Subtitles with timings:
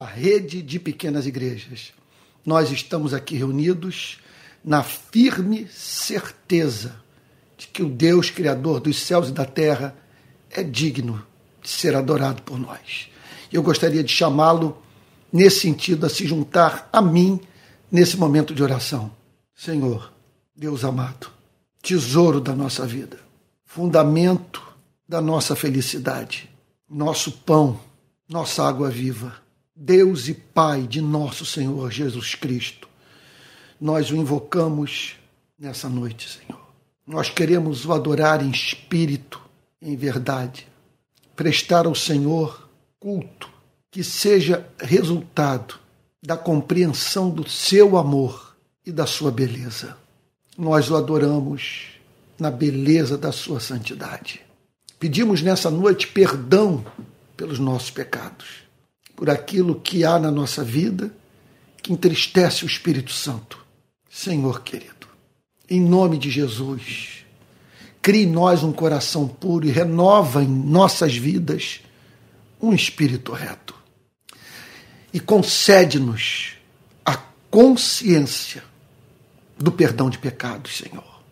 [0.00, 1.92] a rede de pequenas igrejas.
[2.44, 4.18] Nós estamos aqui reunidos
[4.64, 6.96] na firme certeza
[7.58, 9.94] de que o Deus Criador dos céus e da terra
[10.50, 11.22] é digno
[11.62, 13.10] de ser adorado por nós.
[13.52, 14.82] Eu gostaria de chamá-lo
[15.30, 17.38] nesse sentido a se juntar a mim
[17.92, 19.14] nesse momento de oração.
[19.54, 20.10] Senhor,
[20.56, 21.30] Deus amado,
[21.82, 23.18] tesouro da nossa vida,
[23.66, 24.62] fundamento
[25.06, 26.48] da nossa felicidade,
[26.88, 27.78] nosso pão,
[28.26, 29.49] nossa água viva
[29.82, 32.86] Deus e Pai de nosso Senhor Jesus Cristo,
[33.80, 35.16] nós o invocamos
[35.58, 36.60] nessa noite, Senhor.
[37.06, 39.40] Nós queremos o adorar em espírito,
[39.80, 40.68] em verdade,
[41.34, 42.68] prestar ao Senhor
[43.00, 43.48] culto
[43.90, 45.76] que seja resultado
[46.22, 48.54] da compreensão do seu amor
[48.84, 49.96] e da sua beleza.
[50.58, 51.92] Nós o adoramos
[52.38, 54.42] na beleza da sua santidade.
[54.98, 56.84] Pedimos nessa noite perdão
[57.34, 58.68] pelos nossos pecados
[59.20, 61.14] por aquilo que há na nossa vida
[61.82, 63.62] que entristece o Espírito Santo.
[64.08, 65.06] Senhor querido,
[65.68, 67.26] em nome de Jesus,
[68.00, 71.82] crie em nós um coração puro e renova em nossas vidas
[72.62, 73.74] um espírito reto.
[75.12, 76.54] E concede-nos
[77.04, 77.14] a
[77.50, 78.64] consciência
[79.58, 81.22] do perdão de pecados, Senhor,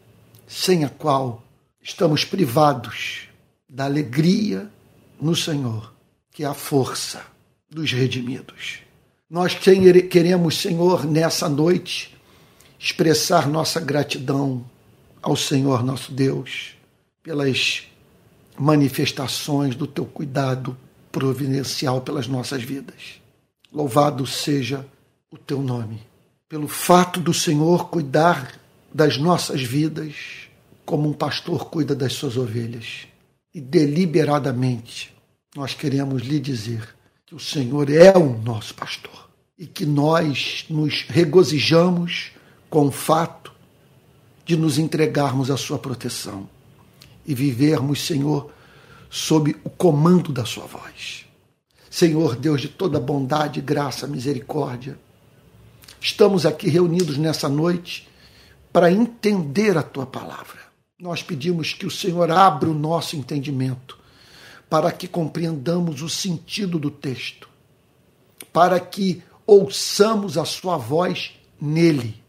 [0.47, 1.43] sem a qual
[1.81, 3.29] estamos privados
[3.67, 4.71] da alegria
[5.19, 5.95] no Senhor,
[6.31, 7.38] que é a força
[7.71, 8.81] dos redimidos.
[9.29, 12.17] Nós queremos, Senhor, nessa noite,
[12.79, 14.65] expressar nossa gratidão
[15.21, 16.75] ao Senhor nosso Deus
[17.23, 17.83] pelas
[18.59, 20.77] manifestações do teu cuidado
[21.13, 23.21] providencial pelas nossas vidas.
[23.73, 24.87] Louvado seja
[25.31, 26.01] o teu nome,
[26.49, 28.59] pelo fato do Senhor cuidar
[28.93, 30.15] das nossas vidas
[30.87, 33.07] como um pastor cuida das suas ovelhas.
[33.55, 35.15] E deliberadamente
[35.55, 36.97] nós queremos lhe dizer
[37.29, 42.31] que o Senhor é o nosso pastor e que nós nos regozijamos
[42.71, 43.53] com o fato
[44.47, 46.49] de nos entregarmos à sua proteção
[47.27, 48.51] e vivermos, Senhor,
[49.11, 51.27] sob o comando da sua voz.
[51.91, 54.99] Senhor Deus de toda bondade, graça, misericórdia,
[56.01, 58.09] estamos aqui reunidos nessa noite
[58.73, 60.61] para entender a tua palavra.
[60.99, 63.98] Nós pedimos que o Senhor abra o nosso entendimento
[64.69, 67.49] para que compreendamos o sentido do texto,
[68.53, 72.23] para que ouçamos a sua voz nele.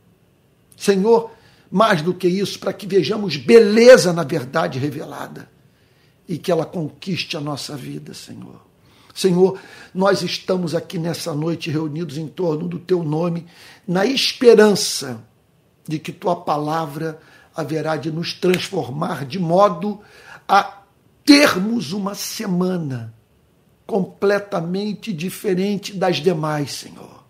[0.75, 1.31] Senhor,
[1.69, 5.49] mais do que isso, para que vejamos beleza na verdade revelada
[6.27, 8.61] e que ela conquiste a nossa vida, Senhor.
[9.13, 9.59] Senhor,
[9.93, 13.45] nós estamos aqui nessa noite reunidos em torno do teu nome,
[13.85, 15.21] na esperança
[15.85, 17.19] de que tua palavra
[17.53, 19.99] haverá de nos transformar de modo
[20.47, 20.78] a
[21.29, 23.13] termos uma semana
[23.85, 27.23] completamente diferente das demais, Senhor.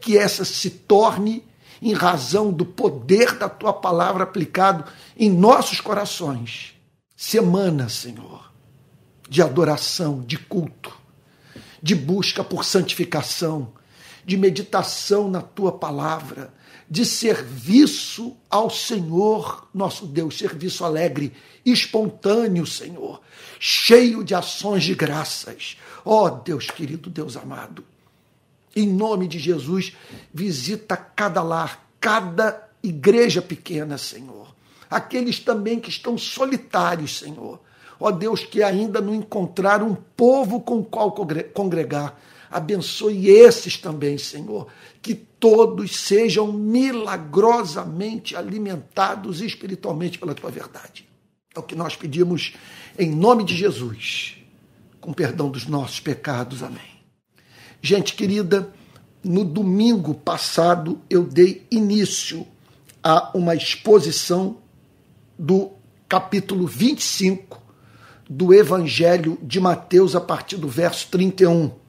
[0.00, 1.44] Que essa se torne
[1.82, 6.72] em razão do poder da tua palavra aplicado em nossos corações.
[7.14, 8.50] Semana, Senhor,
[9.28, 10.90] de adoração, de culto,
[11.82, 13.74] de busca por santificação,
[14.24, 16.54] de meditação na tua palavra,
[16.90, 21.32] de serviço ao Senhor, nosso Deus, serviço alegre,
[21.64, 23.20] espontâneo, Senhor,
[23.60, 25.76] cheio de ações de graças.
[26.04, 27.84] Ó oh, Deus querido, Deus amado,
[28.74, 29.96] em nome de Jesus,
[30.34, 34.52] visita cada lar, cada igreja pequena, Senhor.
[34.90, 37.60] Aqueles também que estão solitários, Senhor.
[38.00, 41.14] Ó oh, Deus, que ainda não encontraram um povo com o qual
[41.54, 42.18] congregar.
[42.50, 44.66] Abençoe esses também, Senhor,
[45.00, 51.08] que todos sejam milagrosamente alimentados espiritualmente pela tua verdade.
[51.54, 52.54] É o que nós pedimos
[52.98, 54.36] em nome de Jesus,
[55.00, 56.62] com perdão dos nossos pecados.
[56.62, 57.00] Amém.
[57.80, 58.72] Gente querida,
[59.22, 62.46] no domingo passado eu dei início
[63.02, 64.58] a uma exposição
[65.38, 65.70] do
[66.08, 67.62] capítulo 25
[68.28, 71.79] do Evangelho de Mateus, a partir do verso 31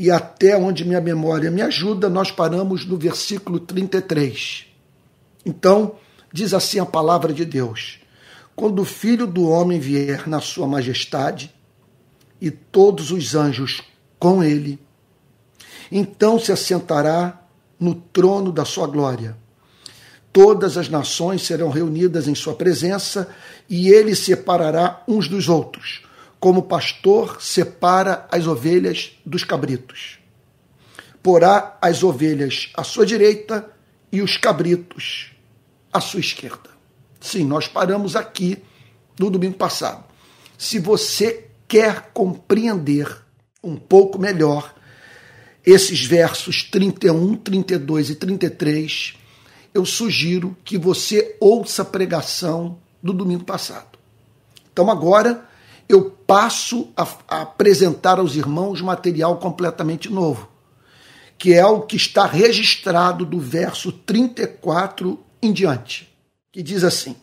[0.00, 4.64] e até onde minha memória me ajuda, nós paramos no versículo 33.
[5.44, 5.96] Então,
[6.32, 8.00] diz assim a palavra de Deus:
[8.56, 11.54] Quando o filho do homem vier na sua majestade
[12.40, 13.82] e todos os anjos
[14.18, 14.78] com ele,
[15.92, 17.38] então se assentará
[17.78, 19.36] no trono da sua glória.
[20.32, 23.28] Todas as nações serão reunidas em sua presença
[23.68, 26.08] e ele separará uns dos outros
[26.40, 30.18] como pastor separa as ovelhas dos cabritos.
[31.22, 33.70] Porá as ovelhas à sua direita
[34.10, 35.32] e os cabritos
[35.92, 36.70] à sua esquerda.
[37.20, 38.56] Sim, nós paramos aqui
[39.18, 40.04] no domingo passado.
[40.56, 43.14] Se você quer compreender
[43.62, 44.74] um pouco melhor
[45.64, 49.14] esses versos 31, 32 e 33,
[49.74, 53.98] eu sugiro que você ouça a pregação do domingo passado.
[54.72, 55.49] Então agora
[55.90, 60.48] eu passo a, a apresentar aos irmãos material completamente novo,
[61.36, 66.08] que é o que está registrado do verso 34 em diante,
[66.52, 67.16] que diz assim: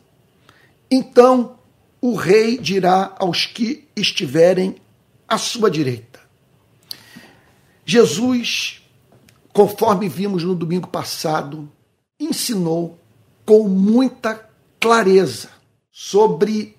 [0.91, 1.57] Então
[2.01, 4.75] o rei dirá aos que estiverem
[5.27, 6.19] à sua direita.
[7.85, 8.81] Jesus,
[9.53, 11.71] conforme vimos no domingo passado,
[12.19, 12.99] ensinou
[13.45, 15.49] com muita clareza
[15.89, 16.76] sobre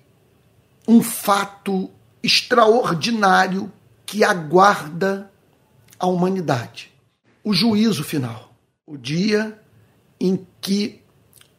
[0.89, 1.87] um fato
[2.23, 3.71] extraordinário
[4.07, 5.31] que aguarda
[5.99, 6.91] a humanidade:
[7.43, 8.55] o juízo final,
[8.87, 9.61] o dia
[10.19, 11.03] em que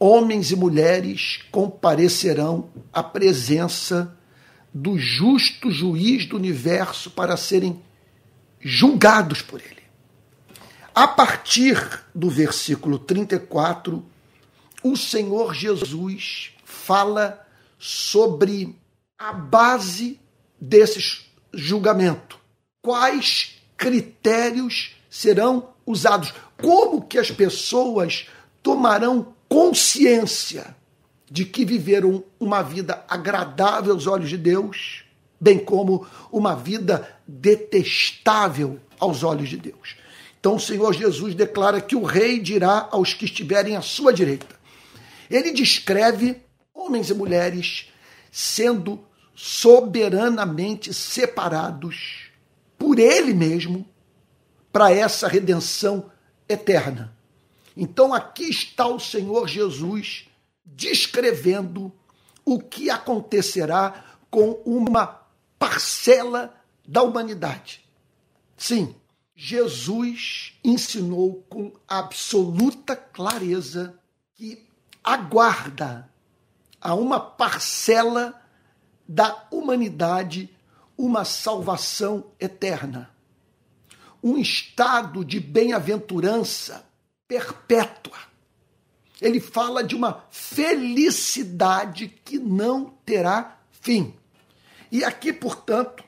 [0.01, 4.19] homens e mulheres comparecerão à presença
[4.75, 7.81] do justo juiz do universo para serem
[8.59, 9.85] julgados por ele.
[10.93, 11.77] A partir
[12.13, 14.05] do versículo 34,
[14.83, 17.47] o Senhor Jesus fala
[17.79, 18.77] sobre
[19.21, 20.19] a base
[20.59, 22.41] desse julgamento.
[22.81, 26.33] Quais critérios serão usados?
[26.57, 28.29] Como que as pessoas
[28.63, 30.75] tomarão consciência
[31.31, 35.05] de que viveram uma vida agradável aos olhos de Deus,
[35.39, 39.97] bem como uma vida detestável aos olhos de Deus.
[40.41, 44.59] Então o Senhor Jesus declara que o rei dirá aos que estiverem à sua direita.
[45.31, 46.41] Ele descreve
[46.73, 47.91] homens e mulheres
[48.33, 48.99] sendo
[49.43, 52.31] soberanamente separados
[52.77, 53.89] por ele mesmo
[54.71, 56.13] para essa redenção
[56.47, 57.17] eterna.
[57.75, 60.29] Então aqui está o Senhor Jesus
[60.63, 61.91] descrevendo
[62.45, 65.07] o que acontecerá com uma
[65.59, 66.55] parcela
[66.87, 67.83] da humanidade.
[68.59, 68.95] Sim,
[69.35, 73.99] Jesus ensinou com absoluta clareza
[74.35, 74.67] que
[75.03, 76.11] aguarda
[76.79, 78.40] a uma parcela
[79.11, 80.49] da humanidade
[80.97, 83.11] uma salvação eterna,
[84.23, 86.87] um estado de bem-aventurança
[87.27, 88.17] perpétua.
[89.21, 94.15] Ele fala de uma felicidade que não terá fim.
[94.93, 96.05] E aqui, portanto,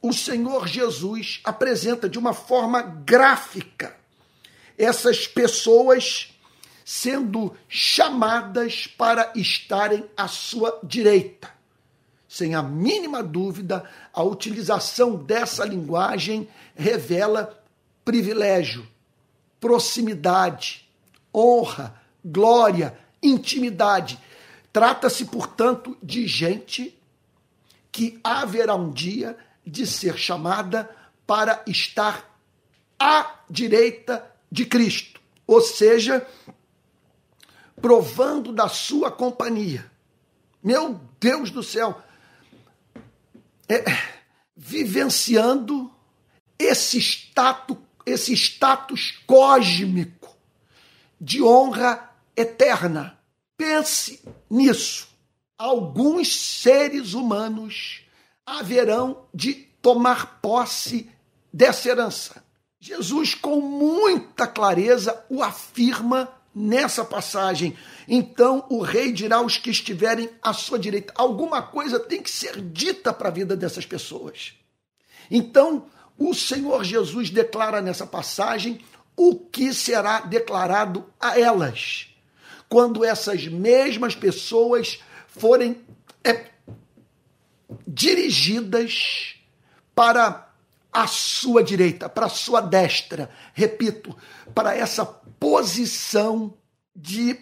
[0.00, 3.94] o Senhor Jesus apresenta de uma forma gráfica
[4.78, 6.34] essas pessoas
[6.86, 11.55] sendo chamadas para estarem à sua direita.
[12.36, 17.64] Sem a mínima dúvida, a utilização dessa linguagem revela
[18.04, 18.86] privilégio,
[19.58, 20.86] proximidade,
[21.34, 24.20] honra, glória, intimidade.
[24.70, 26.94] Trata-se, portanto, de gente
[27.90, 29.34] que haverá um dia
[29.66, 30.94] de ser chamada
[31.26, 32.38] para estar
[32.98, 36.26] à direita de Cristo, ou seja,
[37.80, 39.90] provando da sua companhia.
[40.62, 42.02] Meu Deus do céu!
[43.68, 43.84] É,
[44.56, 45.92] vivenciando
[46.58, 50.34] esse status, esse status cósmico
[51.20, 53.18] de honra eterna.
[53.56, 55.08] Pense nisso.
[55.58, 58.02] Alguns seres humanos
[58.44, 61.10] haverão de tomar posse
[61.52, 62.44] dessa herança.
[62.78, 67.76] Jesus, com muita clareza, o afirma nessa passagem.
[68.08, 71.12] Então o rei dirá aos que estiverem à sua direita.
[71.14, 74.54] Alguma coisa tem que ser dita para a vida dessas pessoas.
[75.30, 75.84] Então
[76.16, 78.80] o Senhor Jesus declara nessa passagem
[79.14, 82.08] o que será declarado a elas
[82.68, 85.80] quando essas mesmas pessoas forem
[86.24, 86.46] é,
[87.86, 89.36] dirigidas
[89.94, 90.45] para
[90.96, 94.16] a sua direita, para a sua destra, repito,
[94.54, 96.54] para essa posição
[96.94, 97.38] de,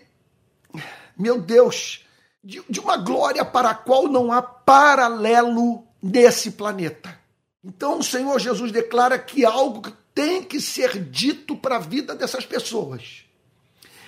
[1.17, 2.05] meu Deus,
[2.43, 7.17] de, de uma glória para a qual não há paralelo nesse planeta.
[7.63, 12.45] Então o Senhor Jesus declara que algo tem que ser dito para a vida dessas
[12.45, 13.25] pessoas.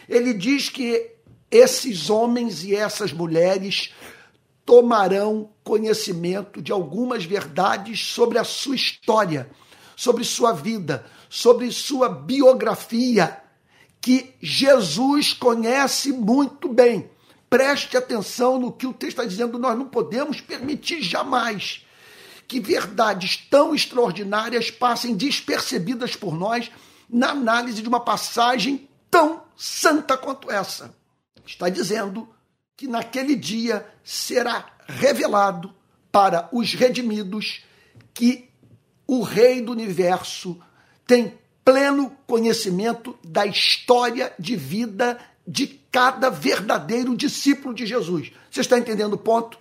[0.08, 1.12] Ele diz que
[1.52, 3.94] esses homens e essas mulheres
[4.66, 9.48] tomarão conhecimento de algumas verdades sobre a sua história,
[9.94, 13.40] sobre sua vida, sobre sua biografia,
[14.00, 17.08] que Jesus conhece muito bem.
[17.48, 21.86] Preste atenção no que o texto está dizendo, nós não podemos permitir jamais
[22.48, 26.70] que verdades tão extraordinárias passem despercebidas por nós
[27.08, 30.94] na análise de uma passagem tão santa quanto essa.
[31.44, 32.28] Está dizendo
[32.76, 35.74] que naquele dia será revelado
[36.12, 37.64] para os redimidos
[38.12, 38.48] que
[39.06, 40.60] o Rei do universo
[41.06, 48.32] tem pleno conhecimento da história de vida de cada verdadeiro discípulo de Jesus.
[48.50, 49.58] Você está entendendo o ponto?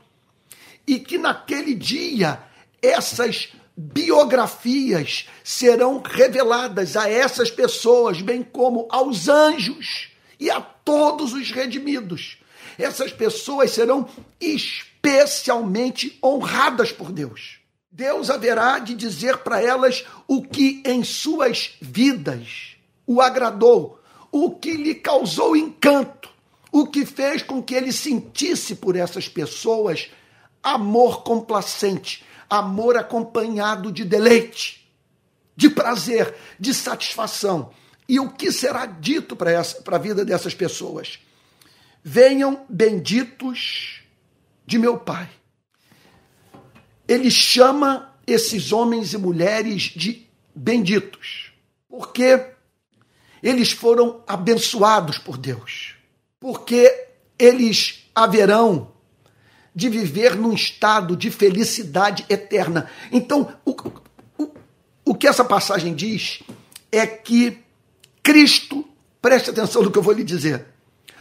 [0.85, 2.43] E que naquele dia
[2.81, 11.51] essas biografias serão reveladas a essas pessoas, bem como aos anjos e a todos os
[11.51, 12.37] redimidos.
[12.77, 14.07] Essas pessoas serão
[14.39, 17.59] especialmente honradas por Deus.
[17.91, 22.75] Deus haverá de dizer para elas o que em suas vidas
[23.07, 24.01] o agradou,
[24.31, 26.29] o que lhe causou encanto,
[26.71, 30.09] o que fez com que ele sentisse por essas pessoas
[30.61, 34.85] amor complacente, amor acompanhado de deleite,
[35.55, 37.69] de prazer, de satisfação.
[38.09, 41.19] E o que será dito para a vida dessas pessoas?
[42.07, 44.01] Venham benditos
[44.65, 45.27] de meu Pai
[47.07, 51.51] ele chama esses homens e mulheres de benditos,
[51.87, 52.45] porque
[53.41, 55.95] eles foram abençoados por Deus,
[56.39, 58.91] porque eles haverão
[59.73, 62.89] de viver num estado de felicidade eterna.
[63.11, 63.71] Então, o,
[64.37, 64.51] o,
[65.03, 66.41] o que essa passagem diz
[66.91, 67.59] é que
[68.23, 68.87] Cristo,
[69.21, 70.65] preste atenção no que eu vou lhe dizer,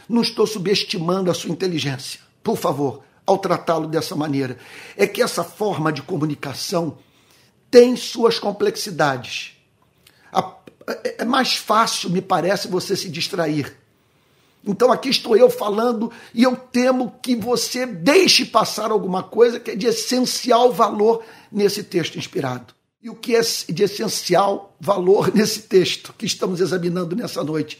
[0.07, 4.57] não estou subestimando a sua inteligência, por favor, ao tratá-lo dessa maneira.
[4.95, 6.97] É que essa forma de comunicação
[7.71, 9.53] tem suas complexidades.
[11.17, 13.75] É mais fácil, me parece, você se distrair.
[14.65, 19.71] Então aqui estou eu falando e eu temo que você deixe passar alguma coisa que
[19.71, 22.73] é de essencial valor nesse texto inspirado.
[23.01, 27.79] E o que é de essencial valor nesse texto que estamos examinando nessa noite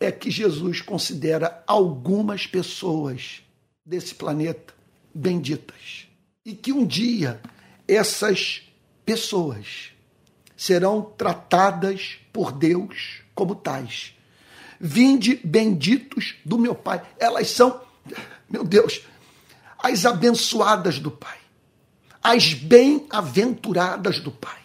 [0.00, 3.42] é que Jesus considera algumas pessoas
[3.84, 4.74] desse planeta
[5.14, 6.06] benditas.
[6.44, 7.40] E que um dia
[7.86, 8.62] essas
[9.04, 9.92] pessoas
[10.56, 14.14] serão tratadas por Deus como tais.
[14.80, 17.04] Vinde benditos do meu Pai.
[17.18, 17.80] Elas são,
[18.48, 19.02] meu Deus,
[19.78, 21.38] as abençoadas do Pai,
[22.22, 24.58] as bem-aventuradas do Pai.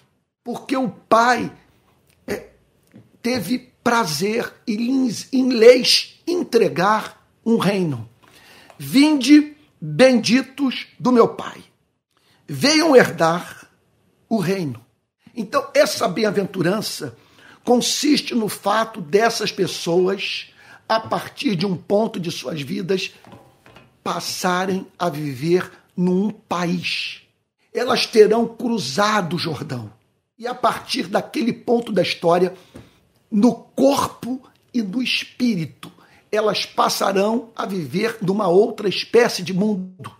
[0.44, 1.52] Porque o Pai
[2.28, 2.50] é,
[3.22, 8.10] teve prazer em, em lhes entregar um reino.
[8.78, 11.62] Vinde benditos do meu Pai.
[12.48, 13.68] Venham herdar
[14.30, 14.84] o reino.
[15.36, 17.18] Então, essa bem-aventurança
[17.64, 20.48] consiste no fato dessas pessoas,
[20.88, 23.12] a partir de um ponto de suas vidas,
[24.04, 27.22] passarem a viver num país.
[27.74, 29.92] Elas terão cruzado o Jordão.
[30.38, 32.54] E a partir daquele ponto da história,
[33.34, 34.40] no corpo
[34.72, 35.92] e no espírito,
[36.32, 40.16] elas passarão a viver numa outra espécie de mundo,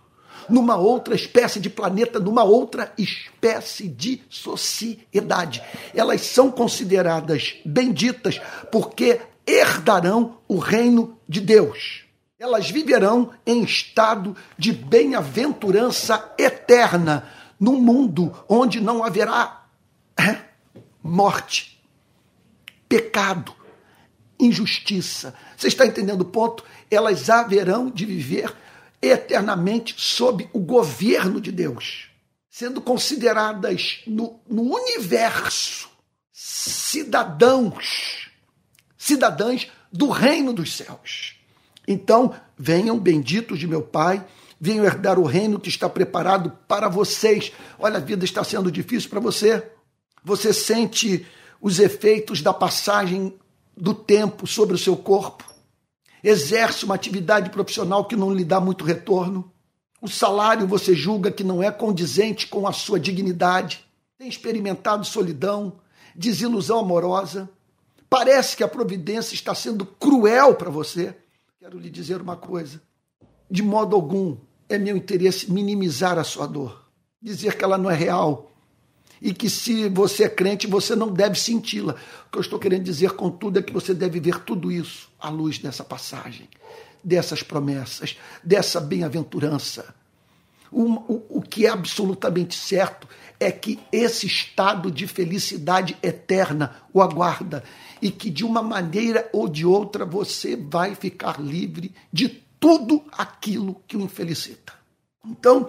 [0.48, 5.62] numa outra espécie de planeta, numa outra espécie de sociedade.
[5.94, 8.40] Elas são consideradas benditas
[8.72, 12.02] porque herdarão o reino de Deus.
[12.36, 17.28] Elas viverão em estado de bem-aventurança eterna,
[17.60, 19.66] num mundo onde não haverá
[21.00, 21.73] morte,
[22.88, 23.54] pecado,
[24.38, 25.34] injustiça.
[25.56, 26.64] Você está entendendo o ponto?
[26.90, 28.54] Elas haverão de viver
[29.00, 32.08] eternamente sob o governo de Deus,
[32.48, 35.88] sendo consideradas no, no universo
[36.32, 38.30] cidadãos,
[38.96, 41.36] cidadãs do reino dos céus.
[41.86, 44.24] Então, venham benditos de meu Pai,
[44.60, 47.52] venham herdar o reino que está preparado para vocês.
[47.78, 49.70] Olha, a vida está sendo difícil para você.
[50.24, 51.26] Você sente
[51.60, 53.34] os efeitos da passagem
[53.76, 55.44] do tempo sobre o seu corpo,
[56.22, 59.52] exerce uma atividade profissional que não lhe dá muito retorno,
[60.00, 63.84] o salário você julga que não é condizente com a sua dignidade,
[64.18, 65.80] tem experimentado solidão,
[66.14, 67.48] desilusão amorosa,
[68.08, 71.16] parece que a providência está sendo cruel para você.
[71.58, 72.82] Quero lhe dizer uma coisa:
[73.50, 74.36] de modo algum
[74.68, 76.86] é meu interesse minimizar a sua dor,
[77.20, 78.53] dizer que ela não é real,
[79.24, 81.94] e que se você é crente, você não deve senti-la.
[82.26, 85.30] O que eu estou querendo dizer, contudo, é que você deve ver tudo isso à
[85.30, 86.46] luz dessa passagem,
[87.02, 89.94] dessas promessas, dessa bem-aventurança.
[90.70, 93.08] O, o, o que é absolutamente certo
[93.40, 97.64] é que esse estado de felicidade eterna o aguarda
[98.02, 102.28] e que de uma maneira ou de outra você vai ficar livre de
[102.60, 104.74] tudo aquilo que o infelicita.
[105.24, 105.66] Então,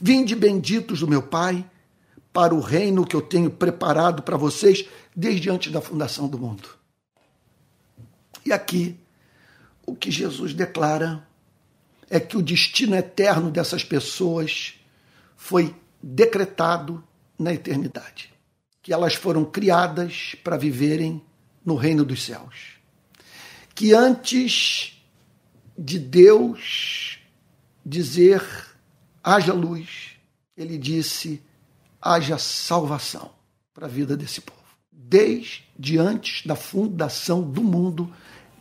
[0.00, 1.62] vinde benditos do meu Pai
[2.36, 6.68] para o reino que eu tenho preparado para vocês desde antes da fundação do mundo.
[8.44, 8.94] E aqui,
[9.86, 11.26] o que Jesus declara
[12.10, 14.74] é que o destino eterno dessas pessoas
[15.34, 17.02] foi decretado
[17.38, 18.30] na eternidade.
[18.82, 21.22] que elas foram criadas para viverem
[21.64, 22.74] no reino dos céus.
[23.74, 25.02] Que antes
[25.76, 27.18] de Deus
[27.84, 28.44] dizer
[29.24, 30.10] haja luz,
[30.54, 31.42] ele disse
[32.06, 33.30] haja salvação
[33.74, 34.60] para a vida desse povo.
[34.90, 38.12] Desde antes da fundação do mundo,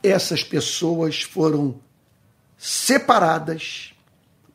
[0.04, 1.80] essas pessoas foram
[2.58, 3.94] separadas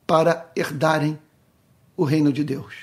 [0.07, 1.19] para herdarem
[1.97, 2.75] o reino de Deus.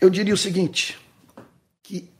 [0.00, 0.98] Eu diria o seguinte:
[1.82, 2.10] que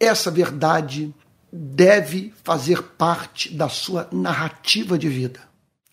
[0.00, 1.14] essa verdade
[1.52, 5.40] deve fazer parte da sua narrativa de vida.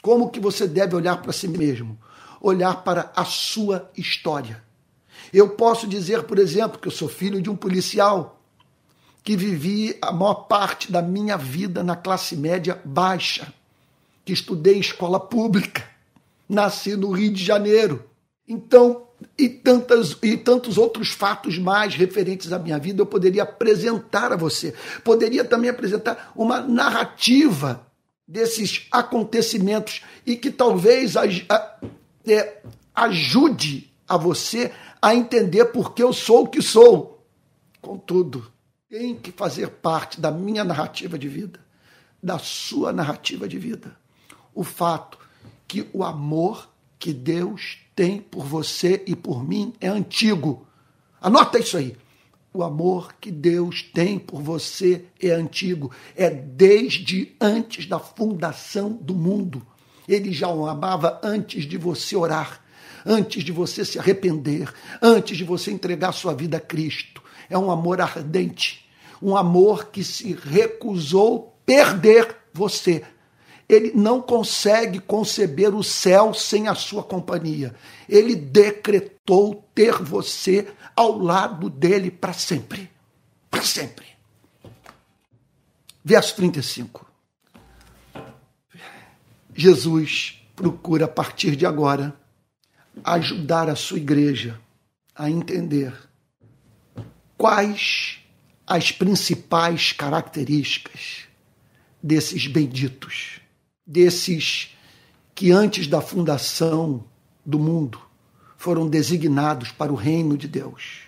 [0.01, 1.98] Como que você deve olhar para si mesmo?
[2.41, 4.63] Olhar para a sua história.
[5.34, 8.39] Eu posso dizer, por exemplo, que eu sou filho de um policial
[9.24, 13.51] que vivi a maior parte da minha vida na classe média baixa,
[14.24, 15.84] que estudei em escola pública,
[16.48, 18.05] nasci no Rio de Janeiro.
[18.48, 19.05] Então,
[19.38, 24.36] e, tantas, e tantos outros fatos mais referentes à minha vida eu poderia apresentar a
[24.36, 24.74] você.
[25.03, 27.86] Poderia também apresentar uma narrativa
[28.27, 31.15] desses acontecimentos e que talvez
[32.27, 32.62] é,
[32.94, 34.72] ajude a você
[35.05, 37.24] a entender por que eu sou o que sou.
[37.79, 38.51] Contudo,
[38.89, 41.59] tem que fazer parte da minha narrativa de vida,
[42.24, 43.95] da sua narrativa de vida.
[44.51, 45.19] O fato
[45.67, 50.65] que o amor que Deus tem por você e por mim é antigo.
[51.21, 51.95] Anota isso aí.
[52.51, 59.13] O amor que Deus tem por você é antigo, é desde antes da fundação do
[59.13, 59.62] mundo.
[60.07, 62.64] Ele já o amava antes de você orar,
[63.05, 67.21] antes de você se arrepender, antes de você entregar sua vida a Cristo.
[67.50, 68.89] É um amor ardente,
[69.21, 73.03] um amor que se recusou perder você
[73.67, 77.75] ele não consegue conceber o céu sem a sua companhia.
[78.07, 82.89] Ele decretou ter você ao lado dele para sempre.
[83.50, 84.05] Para sempre.
[86.03, 87.05] Verso 35.
[89.55, 92.15] Jesus procura, a partir de agora,
[93.03, 94.60] ajudar a sua igreja
[95.16, 95.94] a entender
[97.38, 98.20] quais
[98.66, 101.25] as principais características
[102.01, 103.40] desses benditos
[103.86, 104.75] desses
[105.36, 107.03] que antes da fundação
[107.46, 108.01] do mundo
[108.58, 111.03] foram designados para o reino de Deus.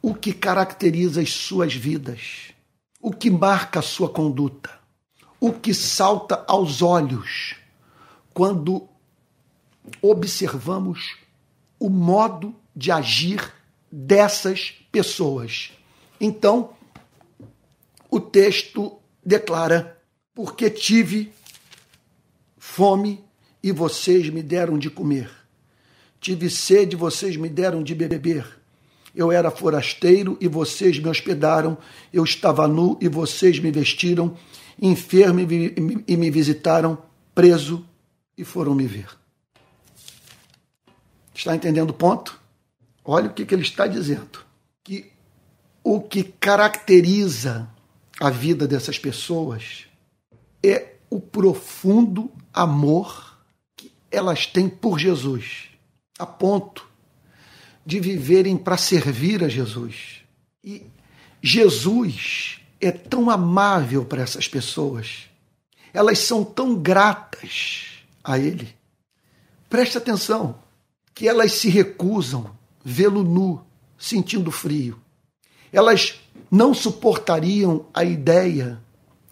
[0.00, 2.52] O que caracteriza as suas vidas,
[3.00, 4.70] o que marca a sua conduta,
[5.40, 7.56] o que salta aos olhos
[8.32, 8.88] quando
[10.00, 11.16] observamos
[11.78, 13.52] o modo de agir
[13.90, 15.72] dessas pessoas.
[16.20, 16.70] Então,
[18.10, 20.00] o texto declara:
[20.34, 21.32] porque tive
[22.56, 23.24] fome
[23.62, 25.30] e vocês me deram de comer.
[26.20, 28.46] Tive sede, vocês me deram de beber.
[29.14, 31.78] Eu era forasteiro e vocês me hospedaram.
[32.12, 34.36] Eu estava nu e vocês me vestiram.
[34.80, 36.98] Enfermo e me visitaram.
[37.34, 37.86] Preso
[38.36, 39.23] e foram me ver.
[41.34, 42.40] Está entendendo o ponto?
[43.04, 44.44] Olha o que, que ele está dizendo.
[44.82, 45.12] Que
[45.82, 47.68] o que caracteriza
[48.20, 49.86] a vida dessas pessoas
[50.62, 53.38] é o profundo amor
[53.76, 55.68] que elas têm por Jesus,
[56.18, 56.88] a ponto
[57.84, 60.22] de viverem para servir a Jesus.
[60.62, 60.86] E
[61.42, 65.28] Jesus é tão amável para essas pessoas,
[65.92, 68.74] elas são tão gratas a Ele.
[69.68, 70.58] Preste atenção,
[71.14, 72.50] que elas se recusam
[72.84, 73.64] vê-lo nu,
[73.96, 75.00] sentindo frio.
[75.72, 78.80] Elas não suportariam a ideia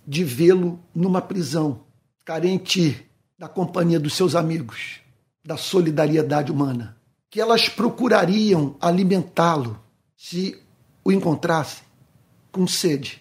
[0.07, 1.81] de vê-lo numa prisão,
[2.25, 3.07] carente
[3.39, 5.01] da companhia dos seus amigos,
[5.45, 6.97] da solidariedade humana,
[7.29, 9.81] que elas procurariam alimentá-lo
[10.17, 10.61] se
[11.05, 11.83] o encontrassem
[12.51, 13.21] com sede,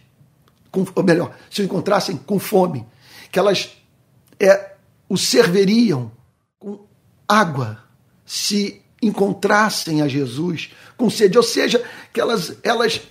[0.70, 2.86] com, ou melhor, se o encontrassem com fome,
[3.32, 3.72] que elas
[4.40, 4.76] é,
[5.10, 6.12] o serviriam
[6.60, 6.86] com
[7.28, 7.84] água
[8.32, 13.02] se encontrassem a Jesus com sede, ou seja, que elas, elas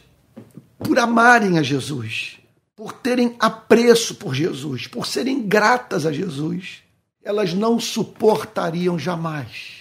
[0.78, 2.38] por amarem a Jesus,
[2.74, 6.78] por terem apreço por Jesus, por serem gratas a Jesus,
[7.22, 9.80] elas não suportariam jamais,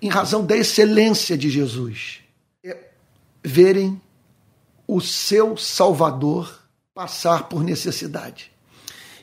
[0.00, 2.20] em razão da excelência de Jesus,
[2.64, 2.78] é
[3.42, 4.00] verem
[4.86, 6.62] o seu Salvador
[6.94, 8.52] passar por necessidade.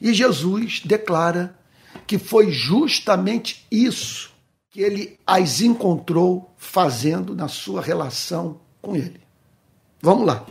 [0.01, 1.57] E Jesus declara
[2.05, 4.34] que foi justamente isso
[4.75, 9.21] que ele as encontrou fazendo na sua relação com ele.
[10.01, 10.45] Vamos lá.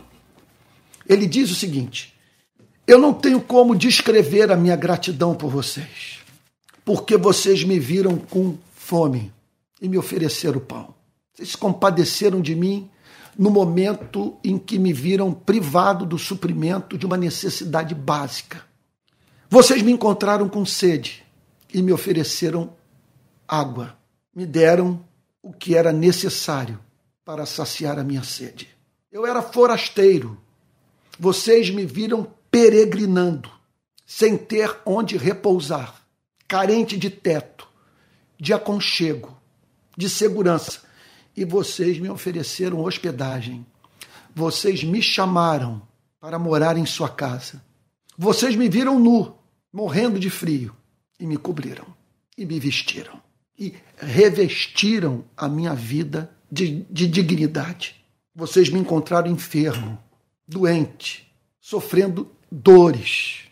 [1.07, 2.17] Ele diz o seguinte:
[2.87, 6.21] eu não tenho como descrever a minha gratidão por vocês,
[6.83, 9.31] porque vocês me viram com fome
[9.79, 10.95] e me ofereceram pão.
[11.31, 12.89] Vocês se compadeceram de mim
[13.37, 18.63] no momento em que me viram privado do suprimento de uma necessidade básica.
[19.47, 21.23] Vocês me encontraram com sede
[21.71, 22.73] e me ofereceram
[23.47, 23.95] água.
[24.35, 25.03] Me deram
[25.41, 26.79] o que era necessário
[27.23, 28.67] para saciar a minha sede.
[29.11, 30.37] Eu era forasteiro.
[31.17, 33.49] Vocês me viram peregrinando,
[34.05, 35.95] sem ter onde repousar,
[36.47, 37.67] carente de teto,
[38.37, 39.39] de aconchego,
[39.97, 40.81] de segurança.
[41.35, 43.65] E vocês me ofereceram hospedagem.
[44.33, 45.81] Vocês me chamaram
[46.19, 47.63] para morar em sua casa.
[48.17, 49.37] Vocês me viram nu,
[49.71, 50.75] morrendo de frio,
[51.19, 51.85] e me cobriram,
[52.37, 53.21] e me vestiram,
[53.57, 57.95] e revestiram a minha vida de, de dignidade.
[58.33, 59.97] Vocês me encontraram enfermo,
[60.47, 63.43] doente, sofrendo dores,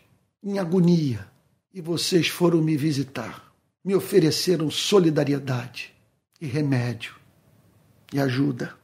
[0.42, 1.26] em agonia,
[1.72, 3.52] e vocês foram me visitar,
[3.84, 5.92] me ofereceram solidariedade
[6.40, 7.14] e remédio
[8.12, 8.74] e ajuda.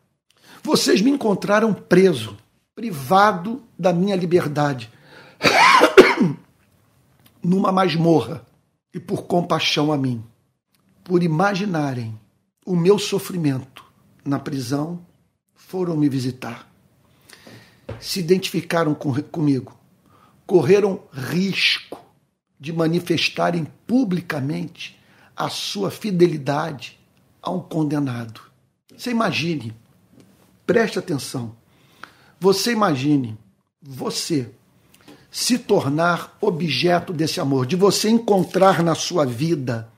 [0.62, 2.36] Vocês me encontraram preso,
[2.74, 4.90] privado da minha liberdade,
[7.42, 8.44] numa masmorra,
[8.92, 10.24] e por compaixão a mim,
[11.10, 12.16] por imaginarem
[12.64, 13.84] o meu sofrimento
[14.24, 15.04] na prisão,
[15.56, 16.70] foram me visitar.
[17.98, 19.76] Se identificaram com, comigo,
[20.46, 22.00] correram risco
[22.60, 25.00] de manifestarem publicamente
[25.34, 26.96] a sua fidelidade
[27.42, 28.40] a um condenado.
[28.96, 29.74] Você imagine,
[30.64, 31.56] preste atenção,
[32.38, 33.36] você imagine
[33.82, 34.48] você
[35.28, 39.90] se tornar objeto desse amor, de você encontrar na sua vida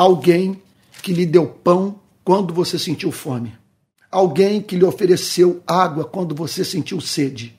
[0.00, 0.62] alguém
[1.02, 3.52] que lhe deu pão quando você sentiu fome,
[4.10, 7.54] alguém que lhe ofereceu água quando você sentiu sede,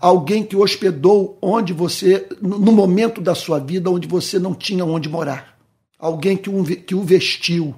[0.00, 5.10] alguém que hospedou onde você, no momento da sua vida onde você não tinha onde
[5.10, 5.58] morar,
[5.98, 7.74] alguém que, que o vestiu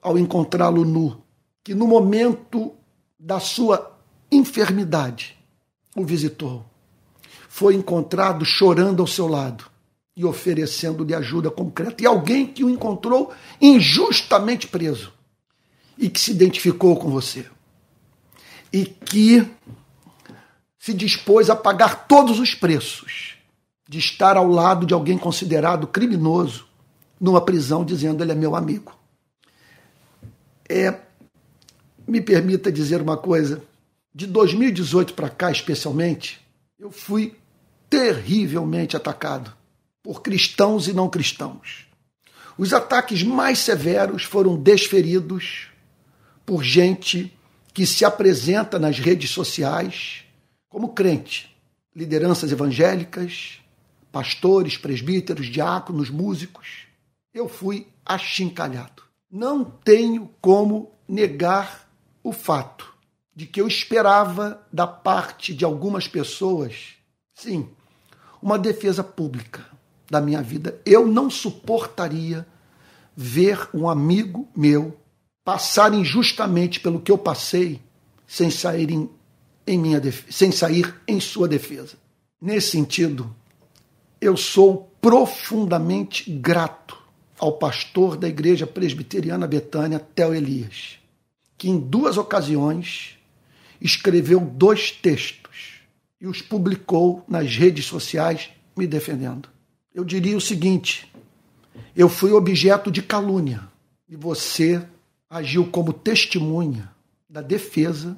[0.00, 1.20] ao encontrá-lo nu,
[1.64, 2.70] que no momento
[3.18, 3.98] da sua
[4.30, 5.36] enfermidade
[5.96, 6.64] o visitou.
[7.48, 9.71] Foi encontrado chorando ao seu lado
[10.16, 12.02] e oferecendo-lhe ajuda concreta.
[12.02, 15.12] E alguém que o encontrou injustamente preso
[15.96, 17.46] e que se identificou com você
[18.72, 19.46] e que
[20.78, 23.36] se dispôs a pagar todos os preços
[23.88, 26.66] de estar ao lado de alguém considerado criminoso
[27.20, 28.92] numa prisão, dizendo ele é meu amigo.
[30.68, 30.98] É,
[32.06, 33.62] me permita dizer uma coisa,
[34.14, 36.40] de 2018 para cá, especialmente,
[36.78, 37.36] eu fui
[37.88, 39.54] terrivelmente atacado
[40.02, 41.86] por cristãos e não cristãos.
[42.58, 45.68] Os ataques mais severos foram desferidos
[46.44, 47.32] por gente
[47.72, 50.24] que se apresenta nas redes sociais
[50.68, 51.54] como crente,
[51.94, 53.60] lideranças evangélicas,
[54.10, 56.86] pastores, presbíteros, diáconos, músicos.
[57.32, 59.02] Eu fui achincalhado.
[59.30, 61.88] Não tenho como negar
[62.22, 62.92] o fato
[63.34, 66.94] de que eu esperava da parte de algumas pessoas,
[67.34, 67.68] sim,
[68.42, 69.71] uma defesa pública
[70.12, 70.78] da minha vida.
[70.84, 72.46] Eu não suportaria
[73.16, 74.94] ver um amigo meu
[75.42, 77.80] passar injustamente pelo que eu passei
[78.26, 79.08] sem sair em,
[79.66, 81.94] em minha sem sair em sua defesa.
[82.38, 83.34] Nesse sentido,
[84.20, 86.98] eu sou profundamente grato
[87.38, 90.98] ao pastor da Igreja Presbiteriana Betânia, Theo Elias,
[91.56, 93.16] que em duas ocasiões
[93.80, 95.80] escreveu dois textos
[96.20, 99.51] e os publicou nas redes sociais me defendendo.
[99.94, 101.12] Eu diria o seguinte:
[101.94, 103.68] eu fui objeto de calúnia
[104.08, 104.82] e você
[105.28, 106.90] agiu como testemunha
[107.28, 108.16] da defesa,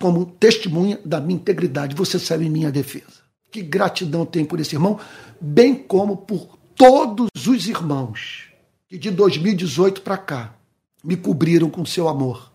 [0.00, 1.94] como testemunha da minha integridade.
[1.94, 3.24] Você saiu em minha defesa.
[3.50, 4.98] Que gratidão tenho por esse irmão,
[5.40, 8.48] bem como por todos os irmãos
[8.88, 10.54] que de 2018 para cá
[11.02, 12.50] me cobriram com seu amor,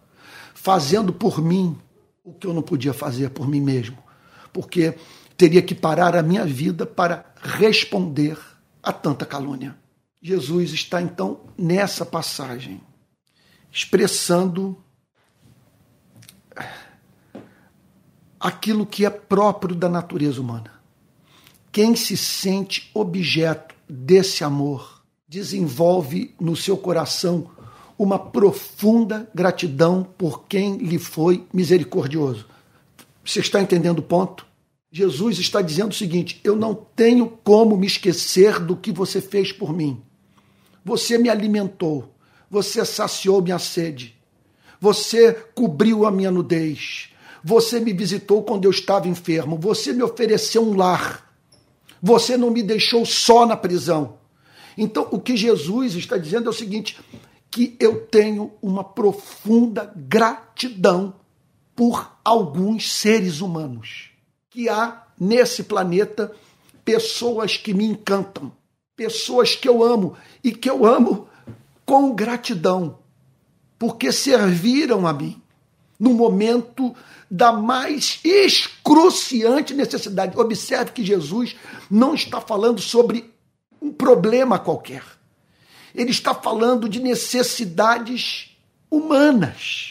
[0.54, 1.78] fazendo por mim
[2.24, 3.98] o que eu não podia fazer por mim mesmo
[4.52, 4.96] porque
[5.40, 8.38] teria que parar a minha vida para responder
[8.84, 9.74] a tanta calúnia.
[10.22, 12.82] Jesus está então nessa passagem,
[13.72, 14.78] expressando
[18.38, 20.74] aquilo que é próprio da natureza humana.
[21.72, 27.50] Quem se sente objeto desse amor desenvolve no seu coração
[27.98, 32.46] uma profunda gratidão por quem lhe foi misericordioso.
[33.24, 34.49] Você está entendendo o ponto?
[34.92, 39.52] Jesus está dizendo o seguinte: eu não tenho como me esquecer do que você fez
[39.52, 40.02] por mim.
[40.84, 42.16] Você me alimentou,
[42.50, 44.16] você saciou minha sede,
[44.80, 47.10] você cobriu a minha nudez,
[47.44, 51.32] você me visitou quando eu estava enfermo, você me ofereceu um lar,
[52.02, 54.18] você não me deixou só na prisão.
[54.78, 56.98] Então, o que Jesus está dizendo é o seguinte:
[57.52, 61.14] que eu tenho uma profunda gratidão
[61.76, 64.10] por alguns seres humanos.
[64.50, 66.32] Que há nesse planeta
[66.84, 68.52] pessoas que me encantam,
[68.96, 71.28] pessoas que eu amo e que eu amo
[71.86, 73.00] com gratidão,
[73.78, 75.42] porque serviram a mim
[76.00, 76.96] no momento
[77.30, 80.38] da mais excruciante necessidade.
[80.40, 81.56] Observe que Jesus
[81.90, 83.34] não está falando sobre
[83.82, 85.04] um problema qualquer.
[85.94, 88.56] Ele está falando de necessidades
[88.90, 89.89] humanas.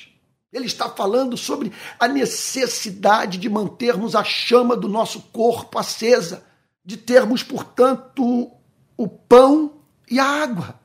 [0.52, 6.44] Ele está falando sobre a necessidade de mantermos a chama do nosso corpo acesa,
[6.84, 8.50] de termos, portanto,
[8.96, 10.80] o pão e a água,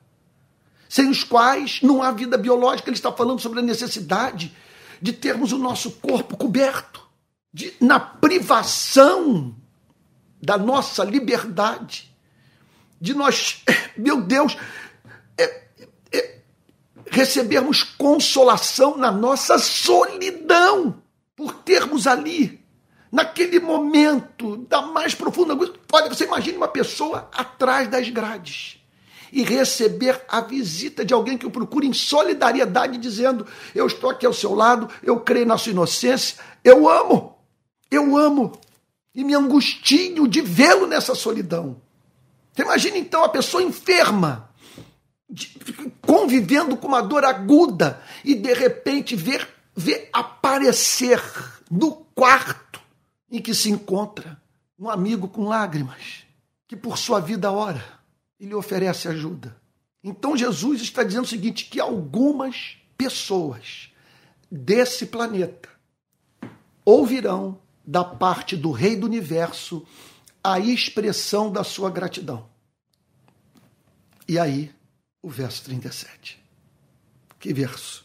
[0.88, 2.90] sem os quais não há vida biológica.
[2.90, 4.54] Ele está falando sobre a necessidade
[5.00, 7.02] de termos o nosso corpo coberto,
[7.52, 9.54] de, na privação
[10.42, 12.14] da nossa liberdade,
[13.00, 13.62] de nós,
[13.96, 14.56] meu Deus,
[17.14, 21.00] recebermos consolação na nossa solidão,
[21.36, 22.60] por termos ali,
[23.10, 25.78] naquele momento da mais profunda angústia.
[25.92, 28.80] Olha, você imagine uma pessoa atrás das grades
[29.32, 34.26] e receber a visita de alguém que o procura em solidariedade, dizendo: Eu estou aqui
[34.26, 37.38] ao seu lado, eu creio na sua inocência, eu amo,
[37.90, 38.58] eu amo,
[39.14, 41.80] e me angustio de vê-lo nessa solidão.
[42.52, 44.43] Você imagina então a pessoa enferma,
[46.02, 51.20] convivendo com uma dor aguda e de repente ver, ver aparecer
[51.70, 52.80] no quarto
[53.30, 54.40] em que se encontra
[54.78, 56.24] um amigo com lágrimas,
[56.66, 57.84] que por sua vida ora
[58.38, 59.56] e lhe oferece ajuda.
[60.02, 63.90] Então Jesus está dizendo o seguinte: que algumas pessoas
[64.50, 65.68] desse planeta
[66.84, 69.86] ouvirão da parte do Rei do Universo
[70.42, 72.46] a expressão da sua gratidão.
[74.28, 74.73] E aí
[75.24, 76.38] o verso 37.
[77.40, 78.04] Que verso?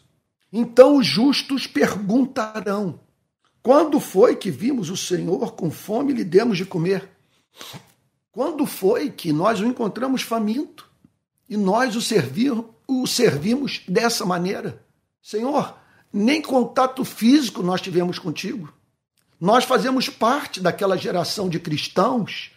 [0.51, 3.01] Então os justos perguntarão:
[3.61, 7.09] Quando foi que vimos o Senhor com fome e lhe demos de comer?
[8.31, 10.89] Quando foi que nós o encontramos faminto
[11.49, 12.53] e nós o, servir,
[12.87, 14.81] o servimos dessa maneira?
[15.21, 15.77] Senhor,
[16.13, 18.71] nem contato físico nós tivemos contigo.
[19.37, 22.51] Nós fazemos parte daquela geração de cristãos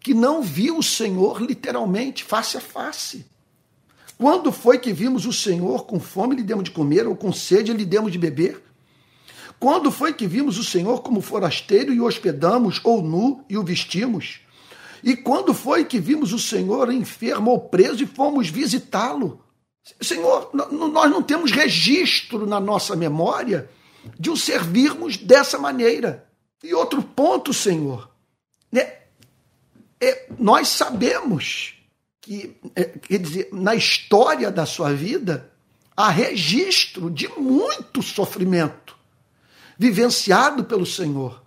[0.00, 3.26] que não viu o Senhor literalmente face a face.
[4.18, 7.72] Quando foi que vimos o Senhor com fome lhe demos de comer, ou com sede
[7.72, 8.62] lhe demos de beber?
[9.58, 13.62] Quando foi que vimos o Senhor como forasteiro e o hospedamos, ou nu e o
[13.62, 14.40] vestimos?
[15.02, 19.44] E quando foi que vimos o Senhor enfermo ou preso e fomos visitá-lo?
[20.00, 23.70] Senhor, nós não temos registro na nossa memória
[24.18, 26.26] de o servirmos dessa maneira.
[26.62, 28.10] E outro ponto, Senhor,
[28.72, 28.94] né?
[30.00, 31.75] É, nós sabemos
[32.26, 35.52] que, é, quer dizer, na história da sua vida,
[35.96, 38.96] há registro de muito sofrimento
[39.78, 41.40] vivenciado pelo Senhor.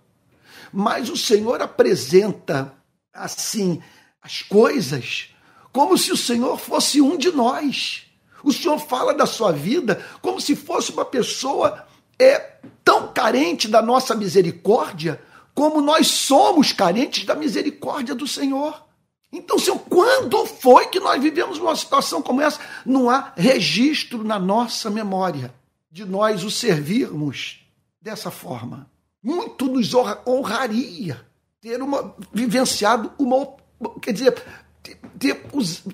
[0.72, 2.72] Mas o Senhor apresenta,
[3.12, 3.82] assim,
[4.22, 5.28] as coisas
[5.70, 8.06] como se o Senhor fosse um de nós.
[8.42, 11.86] O Senhor fala da sua vida como se fosse uma pessoa
[12.18, 15.22] é tão carente da nossa misericórdia
[15.54, 18.89] como nós somos carentes da misericórdia do Senhor.
[19.32, 22.60] Então, Senhor, quando foi que nós vivemos uma situação como essa?
[22.84, 25.54] Não há registro na nossa memória
[25.90, 27.64] de nós o servirmos
[28.00, 28.90] dessa forma.
[29.22, 31.24] Muito nos honraria
[31.60, 33.54] ter uma, vivenciado uma,
[34.00, 34.42] quer dizer,
[34.82, 35.34] ter, ter,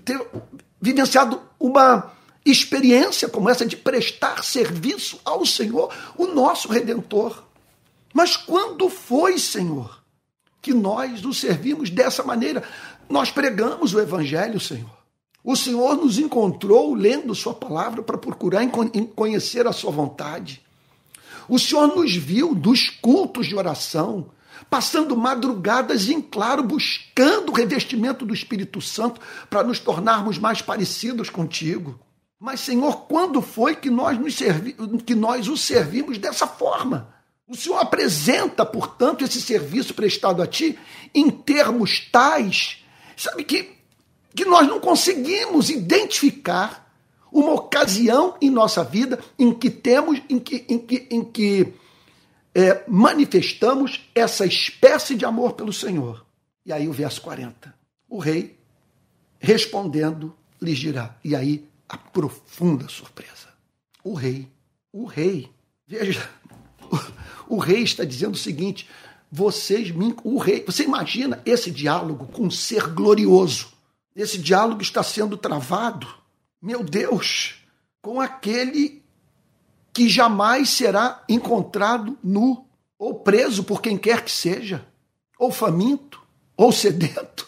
[0.05, 0.27] ter
[0.81, 2.13] vivenciado uma
[2.45, 7.43] experiência como essa de prestar serviço ao Senhor, o nosso Redentor.
[8.15, 10.03] Mas quando foi, Senhor,
[10.63, 12.63] que nós o servimos dessa maneira?
[13.09, 14.97] Nós pregamos o Evangelho, Senhor.
[15.43, 18.63] O Senhor nos encontrou lendo Sua palavra para procurar
[19.15, 20.61] conhecer a Sua vontade.
[21.49, 24.31] O Senhor nos viu dos cultos de oração,
[24.69, 31.31] passando madrugadas em claro, buscando o revestimento do Espírito Santo para nos tornarmos mais parecidos
[31.31, 32.01] contigo.
[32.41, 34.75] Mas, Senhor, quando foi que nós, nos servi
[35.07, 37.15] que nós o servimos dessa forma?
[37.47, 40.77] O Senhor apresenta, portanto, esse serviço prestado a Ti
[41.15, 42.85] em termos tais
[43.17, 43.71] Sabe que,
[44.35, 46.87] que nós não conseguimos identificar
[47.33, 51.75] uma ocasião em nossa vida em que temos, em que, em que, em que
[52.55, 56.25] é, manifestamos essa espécie de amor pelo Senhor.
[56.65, 57.75] E aí o verso 40.
[58.09, 58.59] O rei,
[59.39, 61.17] respondendo, lhes dirá.
[61.23, 63.49] E aí a profunda surpresa.
[64.03, 64.49] O rei,
[64.93, 65.51] o rei,
[65.87, 66.29] veja,
[67.49, 68.89] o, o rei está dizendo o seguinte:
[69.31, 70.15] vocês me.
[70.25, 70.65] O rei.
[70.65, 73.69] Você imagina esse diálogo com um ser glorioso?
[74.15, 76.09] Esse diálogo está sendo travado,
[76.63, 77.57] meu Deus,
[78.01, 79.03] com aquele
[79.93, 82.67] que jamais será encontrado nu,
[82.99, 84.87] ou preso por quem quer que seja,
[85.39, 86.23] ou faminto,
[86.57, 87.47] ou sedento,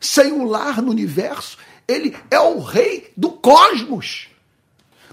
[0.00, 1.58] sem um lar no universo.
[1.86, 4.28] Ele é o rei do cosmos.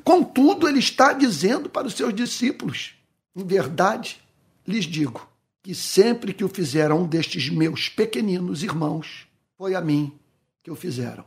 [0.06, 2.94] Contudo, ele está dizendo para os seus discípulos:
[3.36, 4.22] em verdade,
[4.66, 5.27] lhes digo
[5.68, 9.28] que sempre que o fizeram um destes meus pequeninos irmãos,
[9.58, 10.18] foi a mim
[10.64, 11.26] que o fizeram.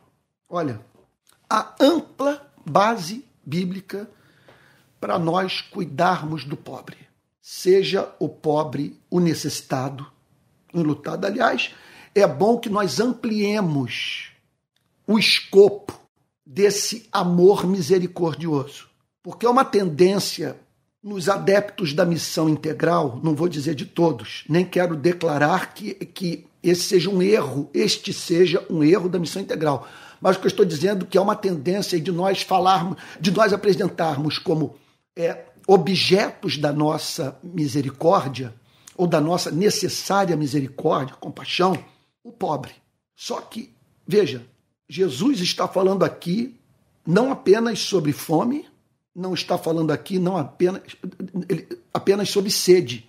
[0.48, 0.80] Olha,
[1.46, 4.08] a ampla base bíblica
[4.98, 6.96] para nós cuidarmos do pobre.
[7.42, 10.10] Seja o pobre o necessitado,
[10.72, 11.26] enlutado.
[11.26, 11.74] Aliás,
[12.14, 14.32] é bom que nós ampliemos
[15.06, 16.00] o escopo
[16.46, 18.88] desse amor misericordioso.
[19.22, 20.58] Porque é uma tendência
[21.02, 26.46] nos adeptos da missão integral, não vou dizer de todos, nem quero declarar que, que
[26.62, 29.88] esse seja um erro, este seja um erro da missão integral.
[30.20, 33.30] Mas o que eu estou dizendo é que é uma tendência de nós falarmos, de
[33.30, 34.76] nós apresentarmos como
[35.16, 38.54] é, objetos da nossa misericórdia,
[38.94, 41.78] ou da nossa necessária misericórdia, compaixão,
[42.22, 42.72] o pobre.
[43.16, 43.72] Só que,
[44.06, 44.44] veja,
[44.86, 46.60] Jesus está falando aqui
[47.06, 48.66] não apenas sobre fome,
[49.14, 50.82] não está falando aqui não apenas,
[51.92, 53.08] apenas sobre sede.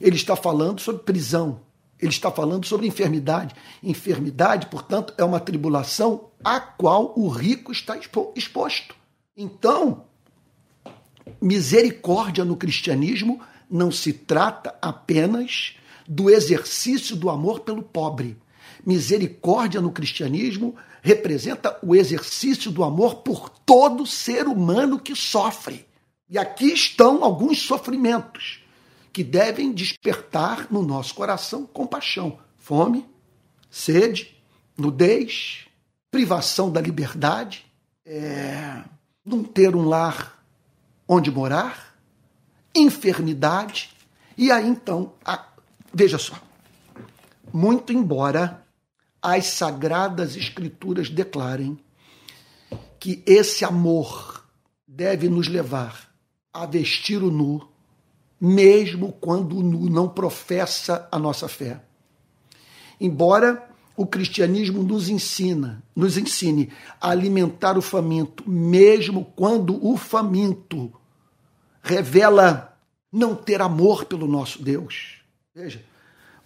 [0.00, 1.60] Ele está falando sobre prisão.
[2.00, 3.54] Ele está falando sobre enfermidade.
[3.82, 7.98] Enfermidade, portanto, é uma tribulação a qual o rico está
[8.34, 8.94] exposto.
[9.36, 10.04] Então,
[11.40, 18.36] misericórdia no cristianismo não se trata apenas do exercício do amor pelo pobre.
[18.84, 25.86] Misericórdia no cristianismo representa o exercício do amor por todo ser humano que sofre.
[26.30, 28.64] E aqui estão alguns sofrimentos
[29.12, 33.06] que devem despertar no nosso coração compaixão: fome,
[33.70, 34.34] sede,
[34.78, 35.66] nudez,
[36.10, 37.66] privação da liberdade,
[38.06, 38.82] é,
[39.22, 40.42] não ter um lar
[41.06, 41.94] onde morar,
[42.74, 43.90] enfermidade,
[44.38, 45.44] e aí então a,
[45.94, 46.34] Veja só.
[47.52, 48.63] Muito embora
[49.24, 51.78] as sagradas escrituras declarem
[53.00, 54.44] que esse amor
[54.86, 56.12] deve nos levar
[56.52, 57.66] a vestir o nu,
[58.38, 61.82] mesmo quando o nu não professa a nossa fé.
[63.00, 70.92] Embora o cristianismo nos ensina, nos ensine a alimentar o faminto, mesmo quando o faminto
[71.82, 72.78] revela
[73.10, 75.22] não ter amor pelo nosso Deus.
[75.54, 75.82] Veja,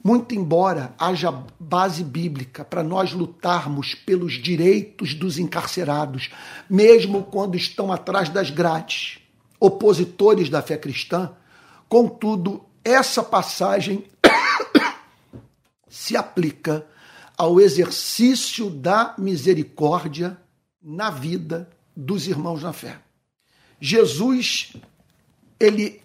[0.03, 6.31] muito embora haja base bíblica para nós lutarmos pelos direitos dos encarcerados,
[6.69, 9.19] mesmo quando estão atrás das grades,
[9.59, 11.33] opositores da fé cristã,
[11.89, 14.05] contudo, essa passagem
[15.89, 16.87] se aplica
[17.37, 20.39] ao exercício da misericórdia
[20.83, 22.99] na vida dos irmãos na fé.
[23.81, 24.73] Jesus,
[25.59, 26.01] ele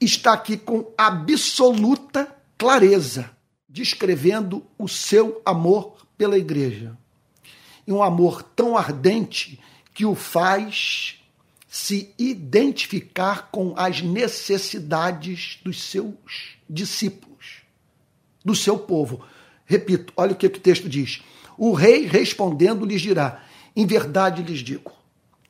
[0.00, 3.30] está aqui com absoluta clareza,
[3.68, 6.96] descrevendo o seu amor pela igreja.
[7.86, 9.60] E um amor tão ardente
[9.94, 11.20] que o faz
[11.68, 17.62] se identificar com as necessidades dos seus discípulos,
[18.44, 19.22] do seu povo.
[19.64, 21.22] Repito, olha o que o texto diz.
[21.58, 24.92] O rei respondendo lhes dirá: Em verdade lhes digo,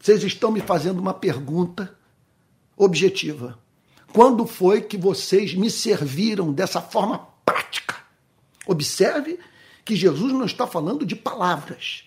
[0.01, 1.97] vocês estão me fazendo uma pergunta
[2.77, 3.59] objetiva.
[4.17, 7.97] Quando foi que vocês me serviram dessa forma prática?
[8.67, 9.39] Observe
[9.85, 12.05] que Jesus não está falando de palavras.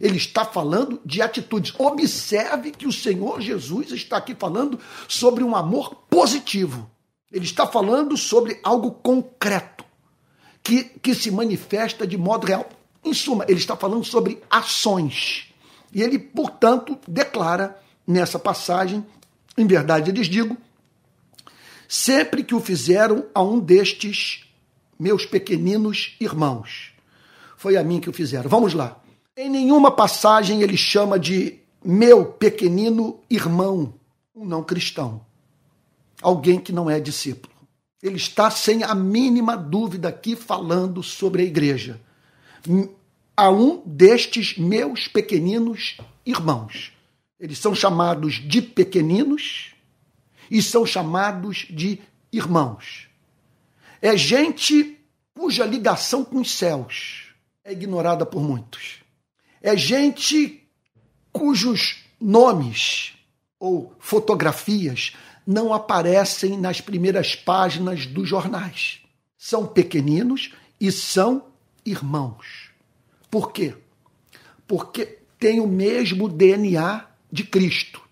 [0.00, 1.72] Ele está falando de atitudes.
[1.78, 6.90] Observe que o Senhor Jesus está aqui falando sobre um amor positivo.
[7.30, 9.84] Ele está falando sobre algo concreto,
[10.60, 12.68] que, que se manifesta de modo real.
[13.04, 15.54] Em suma, ele está falando sobre ações.
[15.92, 19.06] E ele, portanto, declara nessa passagem,
[19.56, 20.58] em verdade lhes digo,
[21.94, 24.44] sempre que o fizeram a um destes
[24.98, 26.92] meus pequeninos irmãos.
[27.56, 28.50] Foi a mim que o fizeram.
[28.50, 29.00] Vamos lá.
[29.36, 33.94] Em nenhuma passagem ele chama de meu pequenino irmão,
[34.34, 35.24] um não cristão,
[36.20, 37.54] alguém que não é discípulo.
[38.02, 42.00] Ele está sem a mínima dúvida aqui falando sobre a igreja.
[43.36, 46.92] A um destes meus pequeninos irmãos.
[47.38, 49.73] Eles são chamados de pequeninos
[50.50, 52.00] e são chamados de
[52.32, 53.08] irmãos.
[54.00, 54.98] É gente
[55.34, 57.24] cuja ligação com os céus
[57.64, 59.00] é ignorada por muitos.
[59.62, 60.62] É gente
[61.32, 63.14] cujos nomes
[63.58, 65.14] ou fotografias
[65.46, 69.00] não aparecem nas primeiras páginas dos jornais.
[69.38, 71.46] São pequeninos e são
[71.84, 72.70] irmãos.
[73.30, 73.74] Por quê?
[74.66, 78.03] Porque têm o mesmo DNA de Cristo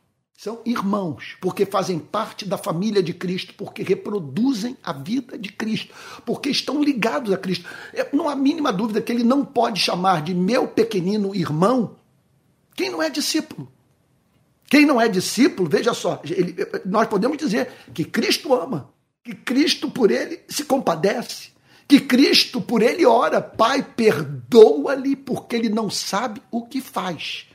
[0.43, 5.95] São irmãos, porque fazem parte da família de Cristo, porque reproduzem a vida de Cristo,
[6.27, 7.65] porque estão ligados a Cristo.
[8.13, 11.95] Não há mínima dúvida que ele não pode chamar de meu pequenino irmão
[12.75, 13.71] quem não é discípulo.
[14.69, 18.91] Quem não é discípulo, veja só, ele, nós podemos dizer que Cristo ama,
[19.23, 21.51] que Cristo por ele se compadece,
[21.87, 27.47] que Cristo por ele ora, Pai, perdoa-lhe porque ele não sabe o que faz.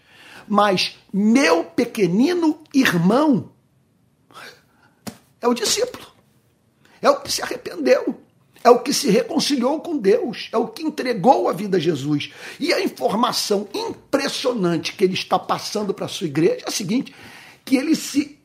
[0.48, 3.52] Mas meu pequenino irmão
[5.42, 6.08] é o discípulo,
[7.02, 8.16] é o que se arrependeu,
[8.64, 12.32] é o que se reconciliou com Deus, é o que entregou a vida a Jesus.
[12.60, 17.14] E a informação impressionante que ele está passando para a sua igreja é a seguinte:
[17.64, 18.38] que ele se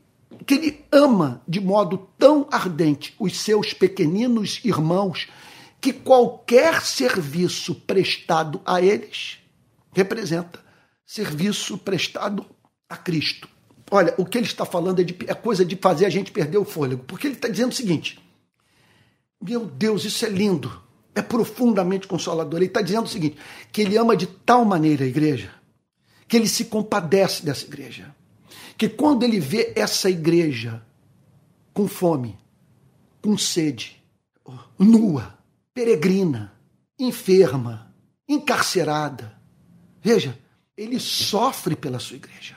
[0.46, 5.28] que ele ama de modo tão ardente os seus pequeninos irmãos
[5.80, 9.38] que qualquer serviço prestado a eles
[9.92, 10.60] representa
[11.12, 12.46] serviço prestado
[12.88, 13.46] a Cristo.
[13.90, 16.56] Olha, o que ele está falando é, de, é coisa de fazer a gente perder
[16.56, 18.18] o fôlego, porque ele está dizendo o seguinte:
[19.38, 20.72] meu Deus, isso é lindo,
[21.14, 22.58] é profundamente consolador.
[22.58, 23.36] Ele está dizendo o seguinte:
[23.70, 25.52] que ele ama de tal maneira a igreja,
[26.26, 28.16] que ele se compadece dessa igreja,
[28.78, 30.82] que quando ele vê essa igreja
[31.74, 32.38] com fome,
[33.20, 34.02] com sede,
[34.78, 35.38] nua,
[35.74, 36.54] peregrina,
[36.98, 37.94] enferma,
[38.26, 39.38] encarcerada,
[40.02, 40.40] veja,
[40.76, 42.56] ele sofre pela sua igreja.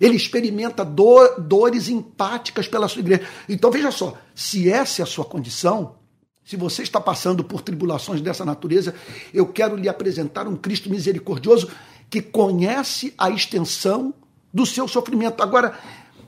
[0.00, 3.26] Ele experimenta dor, dores empáticas pela sua igreja.
[3.48, 5.96] Então veja só, se essa é a sua condição,
[6.44, 8.94] se você está passando por tribulações dessa natureza,
[9.32, 11.70] eu quero lhe apresentar um Cristo misericordioso
[12.10, 14.12] que conhece a extensão
[14.52, 15.40] do seu sofrimento.
[15.40, 15.78] Agora,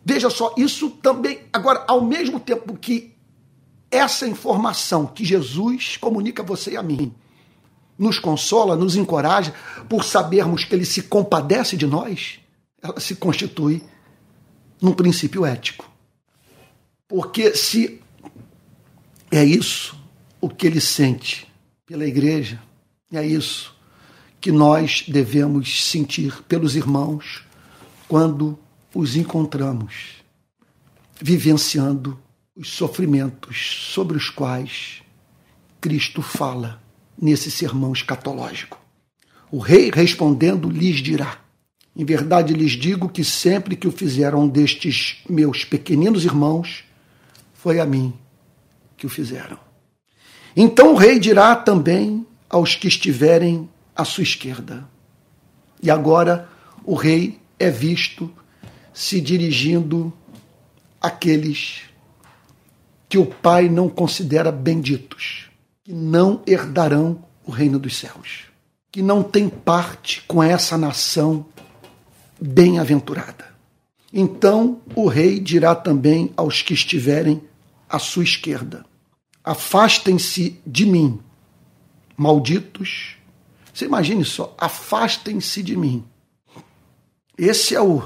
[0.05, 1.41] veja só, isso também.
[1.53, 3.13] Agora, ao mesmo tempo que
[3.91, 7.13] essa informação que Jesus comunica a você e a mim
[7.99, 9.55] nos consola, nos encoraja
[9.89, 12.41] por sabermos que ele se compadece de nós,
[12.83, 13.83] ela se constitui
[14.81, 15.91] num princípio ético.
[17.09, 18.01] Porque se
[19.31, 19.97] é isso
[20.41, 21.47] o que ele sente
[21.87, 22.61] pela igreja,
[23.13, 23.75] é isso
[24.41, 27.45] que nós devemos sentir pelos irmãos
[28.07, 28.59] quando
[28.95, 30.17] os encontramos,
[31.21, 32.19] vivenciando
[32.55, 35.03] os sofrimentos sobre os quais
[35.81, 36.84] Cristo fala
[37.21, 38.79] nesse sermão escatológico.
[39.51, 41.39] O rei respondendo lhes dirá:
[41.97, 46.85] em verdade lhes digo que sempre que o fizeram destes meus pequeninos irmãos,
[47.53, 48.13] foi a mim
[48.97, 49.59] que o fizeram.
[50.57, 54.89] Então o rei dirá também aos que estiverem à sua esquerda.
[55.81, 56.49] E agora
[56.85, 58.31] o rei é visto
[58.93, 60.13] se dirigindo
[61.01, 61.83] àqueles
[63.09, 65.49] que o Pai não considera benditos,
[65.85, 68.45] que não herdarão o reino dos céus,
[68.91, 71.45] que não têm parte com essa nação
[72.41, 73.53] bem-aventurada.
[74.11, 77.43] Então o rei dirá também aos que estiverem
[77.87, 78.87] à sua esquerda:
[79.45, 81.21] Afastem-se de mim,
[82.17, 83.17] malditos.
[83.73, 86.03] Você imagine só, afastem-se de mim.
[87.37, 88.03] Esse é o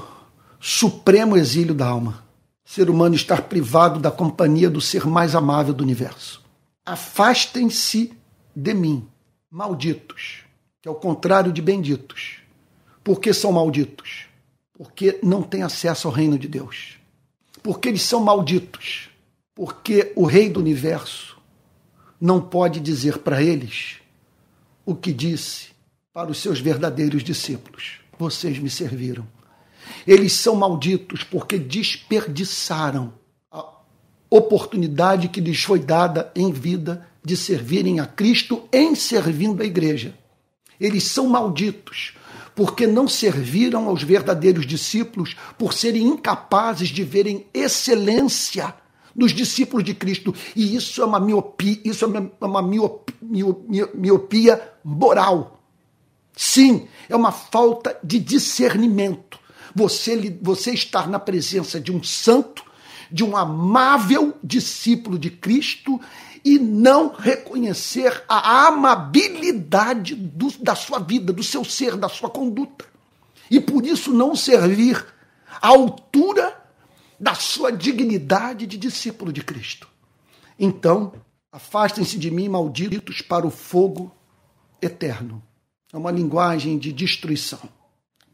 [0.59, 2.25] supremo exílio da alma.
[2.65, 6.48] Ser humano estar privado da companhia do ser mais amável do universo.
[6.89, 8.13] Afastem-se
[8.55, 9.07] de mim,
[9.49, 10.43] malditos,
[10.81, 12.39] que é o contrário de benditos.
[13.03, 14.29] Por que são malditos?
[14.79, 16.97] porque não têm acesso ao reino de Deus.
[17.61, 19.09] Porque eles são malditos.
[19.53, 21.37] Porque o Rei do universo
[22.19, 23.97] não pode dizer para eles
[24.85, 25.71] o que disse
[26.13, 29.27] para os seus verdadeiros discípulos: Vocês me serviram.
[30.07, 33.13] Eles são malditos porque desperdiçaram
[34.29, 40.13] oportunidade que lhes foi dada em vida de servirem a Cristo em servindo a igreja.
[40.79, 42.13] Eles são malditos
[42.59, 48.75] porque não serviram aos verdadeiros discípulos, por serem incapazes de verem excelência
[49.15, 50.35] nos discípulos de Cristo.
[50.53, 52.07] E isso é uma miopia, isso é
[52.45, 53.15] uma miopia,
[53.93, 55.61] miopia moral.
[56.35, 59.39] Sim, é uma falta de discernimento.
[59.73, 62.61] Você, você estar na presença de um santo,
[63.11, 65.99] de um amável discípulo de Cristo
[66.43, 72.85] e não reconhecer a amabilidade do, da sua vida, do seu ser, da sua conduta.
[73.51, 75.05] E por isso não servir
[75.61, 76.55] à altura
[77.19, 79.87] da sua dignidade de discípulo de Cristo.
[80.57, 81.13] Então,
[81.51, 84.15] afastem-se de mim, malditos, para o fogo
[84.81, 85.43] eterno.
[85.91, 87.59] É uma linguagem de destruição,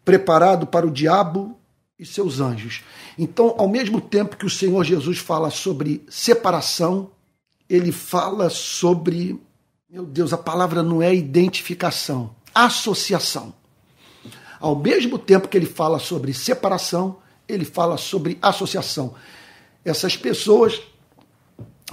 [0.03, 1.57] preparado para o diabo
[1.97, 2.83] e seus anjos.
[3.17, 7.11] Então, ao mesmo tempo que o Senhor Jesus fala sobre separação,
[7.69, 9.39] ele fala sobre,
[9.89, 13.53] meu Deus, a palavra não é identificação, associação.
[14.59, 17.17] Ao mesmo tempo que ele fala sobre separação,
[17.47, 19.15] ele fala sobre associação.
[19.83, 20.81] Essas pessoas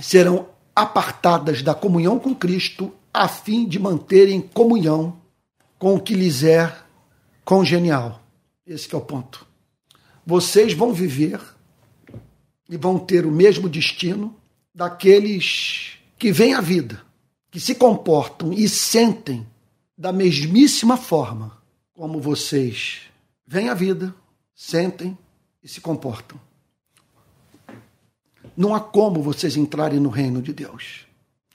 [0.00, 5.20] serão apartadas da comunhão com Cristo a fim de manterem comunhão
[5.78, 6.74] com o que lhes é
[7.44, 8.22] congenial.
[8.66, 9.51] Esse é o ponto.
[10.24, 11.40] Vocês vão viver
[12.68, 14.34] e vão ter o mesmo destino
[14.74, 17.02] daqueles que vêm à vida,
[17.50, 19.46] que se comportam e sentem
[19.96, 21.60] da mesmíssima forma
[21.92, 23.02] como vocês
[23.46, 24.14] vêm à vida,
[24.54, 25.16] sentem
[25.62, 26.40] e se comportam.
[28.56, 31.06] Não há como vocês entrarem no reino de Deus.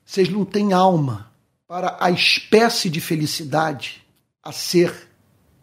[0.06, 1.32] Vocês não têm alma
[1.68, 4.04] para a espécie de felicidade
[4.42, 5.10] a ser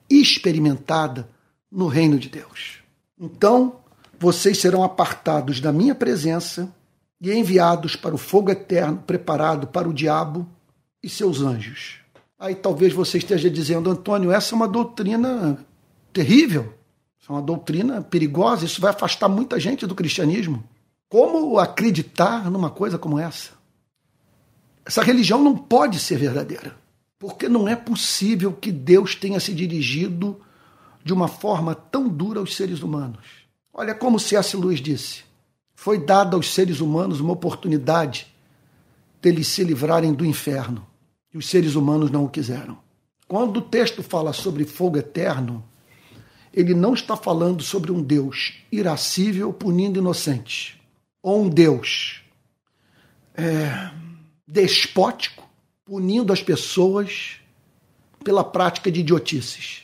[0.08, 1.28] experimentada
[1.70, 2.83] no reino de Deus.
[3.18, 3.80] Então,
[4.18, 6.72] vocês serão apartados da minha presença
[7.20, 10.46] e enviados para o fogo eterno preparado para o diabo
[11.02, 12.00] e seus anjos.
[12.38, 15.58] Aí talvez você esteja dizendo, Antônio, essa é uma doutrina
[16.12, 16.74] terrível,
[17.28, 20.62] é uma doutrina perigosa, isso vai afastar muita gente do cristianismo.
[21.08, 23.52] Como acreditar numa coisa como essa?
[24.84, 26.76] Essa religião não pode ser verdadeira,
[27.18, 30.38] porque não é possível que Deus tenha se dirigido
[31.04, 33.24] de uma forma tão dura aos seres humanos.
[33.72, 34.56] Olha como C.S.
[34.56, 35.22] Lewis disse:
[35.74, 38.26] foi dada aos seres humanos uma oportunidade
[39.20, 40.86] deles se livrarem do inferno,
[41.32, 42.78] e os seres humanos não o quiseram.
[43.26, 45.64] Quando o texto fala sobre fogo eterno,
[46.52, 50.78] ele não está falando sobre um Deus irascível punindo inocentes
[51.22, 52.22] ou um Deus
[53.34, 53.90] é,
[54.46, 55.48] despótico,
[55.84, 57.40] punindo as pessoas
[58.22, 59.83] pela prática de idiotices,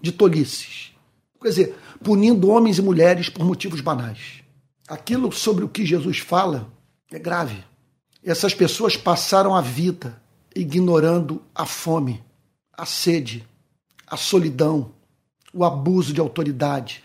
[0.00, 0.92] de tolices.
[1.40, 4.42] Quer dizer, punindo homens e mulheres por motivos banais.
[4.88, 6.72] Aquilo sobre o que Jesus fala
[7.10, 7.64] é grave.
[8.22, 10.20] Essas pessoas passaram a vida
[10.54, 12.22] ignorando a fome,
[12.72, 13.46] a sede,
[14.06, 14.92] a solidão,
[15.52, 17.04] o abuso de autoridade,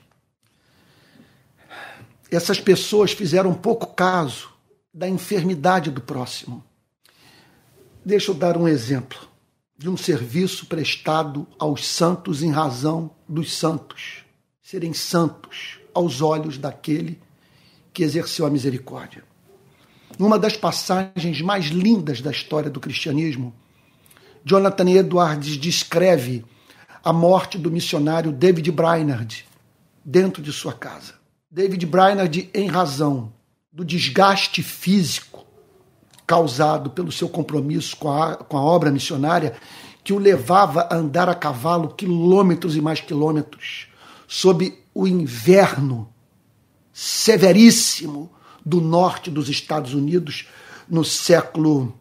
[2.31, 4.49] essas pessoas fizeram pouco caso
[4.93, 6.63] da enfermidade do próximo.
[8.05, 9.28] Deixa eu dar um exemplo
[9.79, 14.25] de um serviço prestado aos santos em razão dos santos
[14.61, 17.17] serem santos aos olhos daquele
[17.93, 19.23] que exerceu a misericórdia.
[20.19, 23.55] Numa das passagens mais lindas da história do cristianismo,
[24.43, 26.43] Jonathan Edwards descreve
[27.01, 29.45] a morte do missionário David Brainerd
[30.03, 31.13] dentro de sua casa.
[31.49, 33.31] David Brainerd, em razão
[33.71, 35.28] do desgaste físico
[36.29, 39.55] causado pelo seu compromisso com a, com a obra missionária,
[40.03, 43.87] que o levava a andar a cavalo quilômetros e mais quilômetros,
[44.27, 46.07] sob o inverno
[46.93, 48.31] severíssimo
[48.63, 50.47] do norte dos Estados Unidos
[50.87, 51.97] no século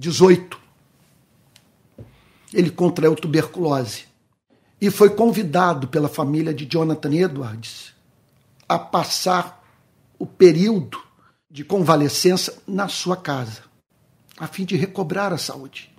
[0.00, 0.48] XVIII.
[2.54, 4.04] Ele contraiu tuberculose
[4.80, 7.92] e foi convidado pela família de Jonathan Edwards
[8.66, 9.62] a passar
[10.18, 10.98] o período
[11.50, 13.65] de convalescença na sua casa,
[14.38, 15.92] a fim de recobrar a saúde.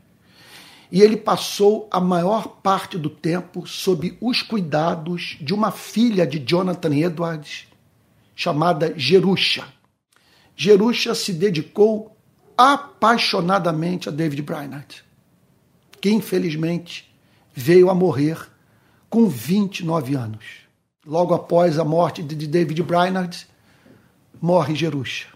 [0.91, 6.39] E ele passou a maior parte do tempo sob os cuidados de uma filha de
[6.39, 7.67] Jonathan Edwards,
[8.35, 9.65] chamada Jerusha.
[10.55, 12.15] Jerusha se dedicou
[12.57, 15.03] apaixonadamente a David Brainerd,
[15.99, 17.13] que infelizmente
[17.53, 18.49] veio a morrer
[19.09, 20.67] com 29 anos
[21.07, 23.47] logo após a morte de David Brainerd,
[24.41, 25.27] morre Jerusha,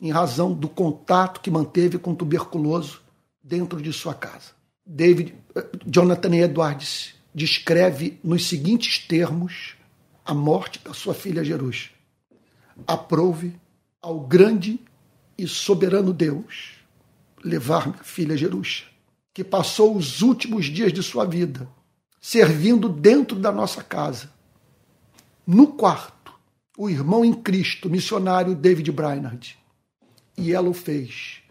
[0.00, 3.00] em razão do contato que manteve com tuberculoso
[3.42, 4.52] dentro de sua casa.
[4.84, 9.74] David, eh, Jonathan Edwards descreve nos seguintes termos
[10.24, 11.90] a morte da sua filha Jerusha.
[12.86, 13.54] Aprove
[14.00, 14.80] ao grande
[15.36, 16.74] e soberano Deus
[17.44, 18.84] levar minha filha Jerusha,
[19.32, 21.68] que passou os últimos dias de sua vida
[22.20, 24.30] servindo dentro da nossa casa,
[25.46, 26.32] no quarto,
[26.76, 29.58] o irmão em Cristo, missionário David Brainerd.
[30.38, 31.42] E ela o fez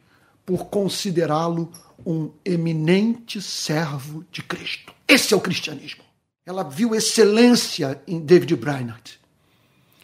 [0.46, 1.72] por considerá-lo
[2.06, 4.94] um eminente servo de Cristo.
[5.06, 6.04] Esse é o cristianismo.
[6.46, 9.20] Ela viu excelência em David Brainerd.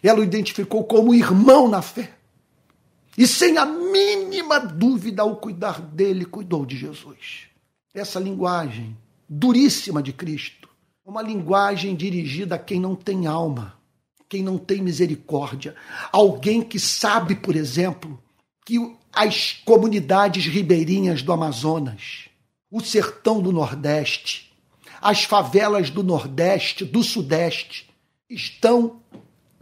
[0.02, 2.12] Ela o identificou como irmão na fé.
[3.16, 7.46] E sem a mínima dúvida, ao cuidar dele, cuidou de Jesus.
[7.94, 8.94] Essa linguagem
[9.26, 10.68] duríssima de Cristo,
[11.06, 13.78] uma linguagem dirigida a quem não tem alma,
[14.28, 15.74] quem não tem misericórdia.
[16.12, 18.22] Alguém que sabe, por exemplo,
[18.64, 22.28] que as comunidades ribeirinhas do Amazonas,
[22.70, 24.52] o sertão do Nordeste,
[25.00, 27.88] as favelas do Nordeste, do Sudeste,
[28.28, 29.02] estão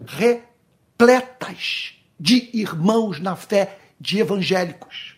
[0.07, 5.12] repletas de irmãos na fé, de evangélicos.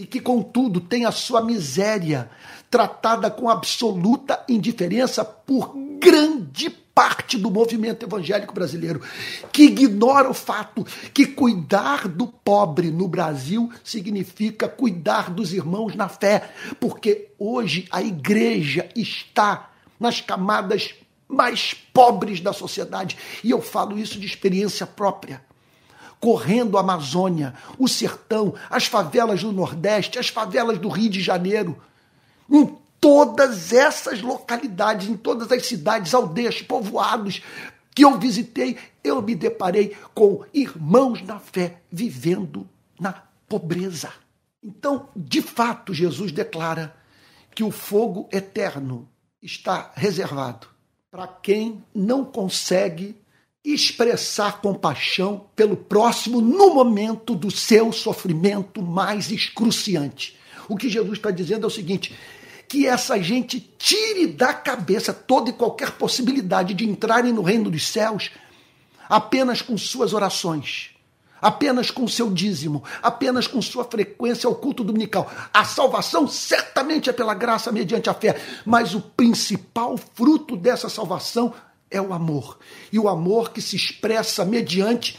[0.00, 2.30] E que, contudo, tem a sua miséria
[2.70, 9.02] tratada com absoluta indiferença por grande parte do movimento evangélico brasileiro,
[9.52, 16.08] que ignora o fato que cuidar do pobre no Brasil significa cuidar dos irmãos na
[16.08, 19.70] fé, porque hoje a igreja está
[20.00, 20.94] nas camadas
[21.28, 25.49] mais pobres da sociedade, e eu falo isso de experiência própria
[26.20, 31.82] correndo a Amazônia, o sertão, as favelas do Nordeste, as favelas do Rio de Janeiro.
[32.48, 37.42] Em todas essas localidades, em todas as cidades, aldeias, povoados
[37.94, 42.68] que eu visitei, eu me deparei com irmãos na fé vivendo
[43.00, 43.12] na
[43.48, 44.12] pobreza.
[44.62, 46.94] Então, de fato, Jesus declara
[47.54, 49.08] que o fogo eterno
[49.42, 50.68] está reservado
[51.10, 53.16] para quem não consegue
[53.64, 60.36] expressar compaixão pelo próximo no momento do seu sofrimento mais excruciante.
[60.68, 62.16] O que Jesus está dizendo é o seguinte:
[62.68, 67.86] que essa gente tire da cabeça toda e qualquer possibilidade de entrarem no reino dos
[67.88, 68.30] céus
[69.08, 70.90] apenas com suas orações,
[71.42, 75.28] apenas com seu dízimo, apenas com sua frequência ao culto dominical.
[75.52, 81.52] A salvação certamente é pela graça mediante a fé, mas o principal fruto dessa salvação
[81.90, 82.58] é o amor.
[82.92, 85.18] E o amor que se expressa mediante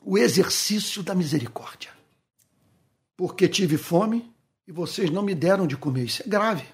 [0.00, 1.90] o exercício da misericórdia.
[3.16, 4.32] Porque tive fome
[4.66, 6.04] e vocês não me deram de comer.
[6.04, 6.64] Isso é grave.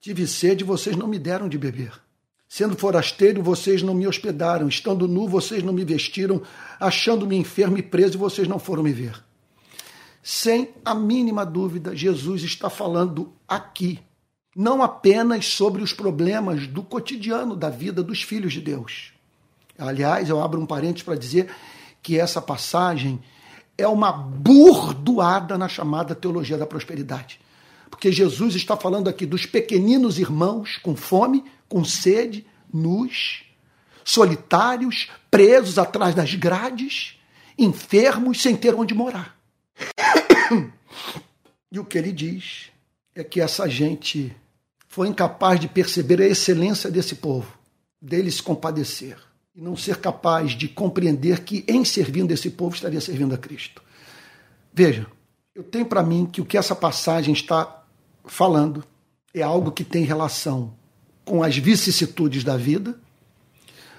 [0.00, 1.92] Tive sede e vocês não me deram de beber.
[2.48, 4.68] Sendo forasteiro, vocês não me hospedaram.
[4.68, 6.42] Estando nu, vocês não me vestiram.
[6.78, 9.22] Achando-me enfermo e preso, vocês não foram me ver.
[10.22, 14.00] Sem a mínima dúvida, Jesus está falando aqui
[14.54, 19.12] não apenas sobre os problemas do cotidiano da vida dos filhos de Deus.
[19.78, 21.50] Aliás, eu abro um parênteses para dizer
[22.02, 23.20] que essa passagem
[23.76, 27.40] é uma burdoada na chamada teologia da prosperidade.
[27.90, 33.44] Porque Jesus está falando aqui dos pequeninos irmãos com fome, com sede, nus,
[34.04, 37.18] solitários, presos atrás das grades,
[37.58, 39.36] enfermos, sem ter onde morar.
[41.72, 42.70] E o que ele diz
[43.16, 44.32] é que essa gente
[44.94, 47.58] foi incapaz de perceber a excelência desse povo,
[48.00, 49.18] dele se compadecer
[49.52, 53.82] e não ser capaz de compreender que, em servindo esse povo, estaria servindo a Cristo.
[54.72, 55.08] Veja,
[55.52, 57.84] eu tenho para mim que o que essa passagem está
[58.24, 58.84] falando
[59.34, 60.72] é algo que tem relação
[61.24, 62.96] com as vicissitudes da vida,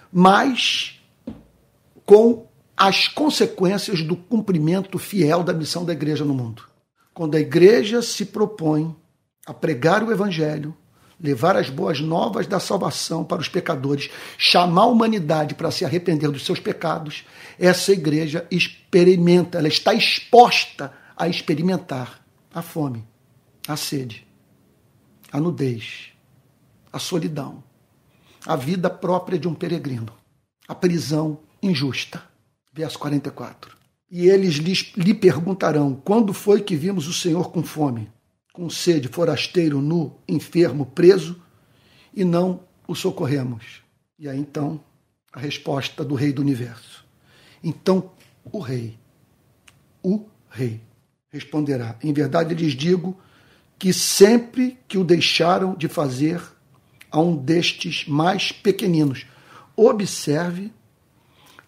[0.09, 1.01] mas
[2.05, 6.63] com as consequências do cumprimento fiel da missão da igreja no mundo.
[7.13, 8.95] Quando a igreja se propõe
[9.45, 10.73] a pregar o evangelho,
[11.19, 16.29] levar as boas novas da salvação para os pecadores, chamar a humanidade para se arrepender
[16.29, 17.25] dos seus pecados,
[17.57, 23.05] essa igreja experimenta, ela está exposta a experimentar a fome,
[23.67, 24.25] a sede,
[25.31, 26.11] a nudez,
[26.91, 27.63] a solidão,
[28.45, 30.13] a vida própria de um peregrino,
[30.67, 32.23] a prisão injusta.
[32.73, 33.75] Verso 44.
[34.11, 38.09] E eles lhe perguntarão: quando foi que vimos o Senhor com fome?
[38.55, 41.41] Com sede, forasteiro, nu, enfermo, preso,
[42.13, 43.83] e não o socorremos.
[44.17, 44.79] E aí então
[45.33, 47.05] a resposta do Rei do Universo.
[47.61, 48.11] Então
[48.49, 48.97] o Rei,
[50.01, 50.81] o Rei,
[51.29, 53.19] responderá: Em verdade lhes digo
[53.77, 56.41] que sempre que o deixaram de fazer
[57.11, 59.25] a um destes mais pequeninos,
[59.75, 60.71] observe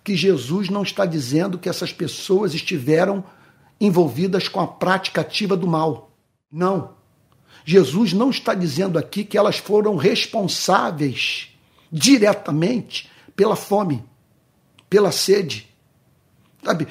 [0.06, 3.26] que Jesus não está dizendo que essas pessoas estiveram
[3.80, 6.07] envolvidas com a prática ativa do mal.
[6.52, 6.96] Não.
[7.66, 11.50] Jesus não está dizendo aqui que elas foram responsáveis
[11.92, 14.04] diretamente pela fome,
[14.90, 15.68] pela sede.
[16.64, 16.88] Sabe?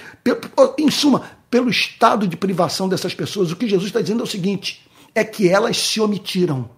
[0.79, 3.51] Em suma, pelo estado de privação dessas pessoas.
[3.51, 6.71] O que Jesus está dizendo é o seguinte: é que elas se omitiram.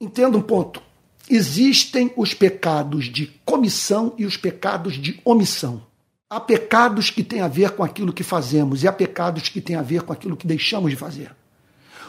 [0.00, 0.82] Entenda um ponto.
[1.28, 5.86] Existem os pecados de comissão e os pecados de omissão.
[6.28, 9.76] Há pecados que têm a ver com aquilo que fazemos e há pecados que têm
[9.76, 11.34] a ver com aquilo que deixamos de fazer.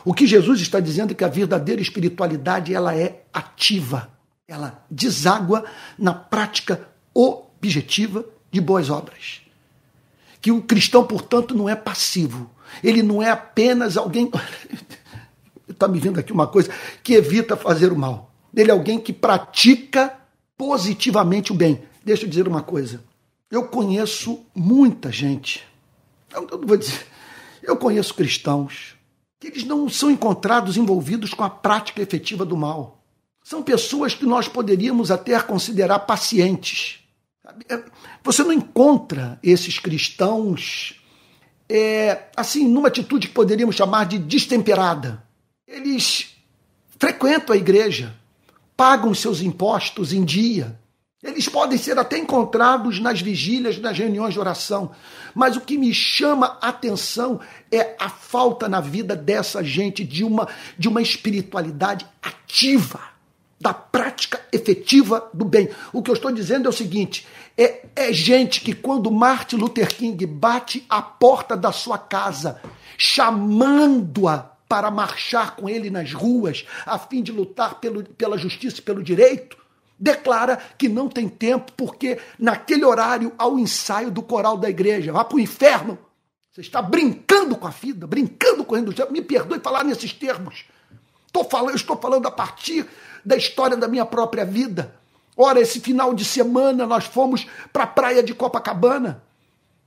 [0.06, 4.12] O que Jesus está dizendo é que a verdadeira espiritualidade ela é ativa,
[4.48, 5.66] ela deságua
[5.98, 9.42] na prática objetiva de boas obras.
[10.40, 12.52] Que o cristão, portanto, não é passivo.
[12.84, 14.30] Ele não é apenas alguém.
[15.68, 16.70] Está me vindo aqui uma coisa
[17.04, 18.32] que evita fazer o mal.
[18.56, 20.16] Ele é alguém que pratica
[20.56, 21.82] positivamente o bem.
[22.04, 23.04] Deixa eu dizer uma coisa.
[23.50, 25.64] Eu conheço muita gente.
[26.32, 27.08] Eu, eu vou dizer.
[27.64, 28.95] Eu conheço cristãos
[29.40, 33.04] que eles não são encontrados envolvidos com a prática efetiva do mal.
[33.44, 37.00] São pessoas que nós poderíamos até considerar pacientes.
[37.70, 37.84] É,
[38.24, 41.00] você não encontra esses cristãos
[41.70, 45.24] é, assim, numa atitude que poderíamos chamar de destemperada.
[45.68, 46.36] Eles
[47.00, 48.16] frequentam a igreja,
[48.76, 50.80] pagam seus impostos em dia.
[51.26, 54.92] Eles podem ser até encontrados nas vigílias, nas reuniões de oração.
[55.34, 57.40] Mas o que me chama a atenção
[57.72, 60.48] é a falta na vida dessa gente de uma,
[60.78, 63.00] de uma espiritualidade ativa,
[63.60, 65.68] da prática efetiva do bem.
[65.92, 67.26] O que eu estou dizendo é o seguinte:
[67.58, 72.62] é, é gente que, quando Martin Luther King bate a porta da sua casa,
[73.00, 78.84] chamando-a para marchar com ele nas ruas, a fim de lutar pelo, pela justiça e
[78.84, 79.65] pelo direito,
[80.00, 85.12] declara que não tem tempo, porque naquele horário há o ensaio do coral da igreja.
[85.12, 85.98] Vá para o inferno.
[86.52, 89.12] Você está brincando com a vida, brincando com o do céu.
[89.12, 90.66] Me perdoe falar nesses termos.
[91.28, 92.86] Estou falando, estou falando a partir
[93.26, 94.96] da história da minha própria vida.
[95.36, 99.22] Ora, esse final de semana nós fomos para a praia de Copacabana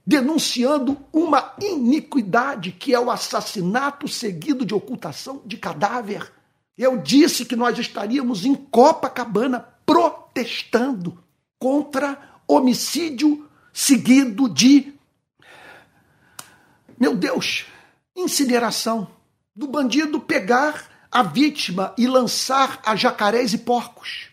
[0.09, 6.33] denunciando uma iniquidade que é o assassinato seguido de ocultação de cadáver.
[6.79, 11.19] Eu disse que nós estaríamos em Copacabana protestando
[11.59, 14.93] contra homicídio seguido de,
[17.01, 17.65] meu Deus,
[18.15, 19.09] incineração.
[19.57, 24.29] Do bandido pegar a vítima e lançar a jacarés e porcos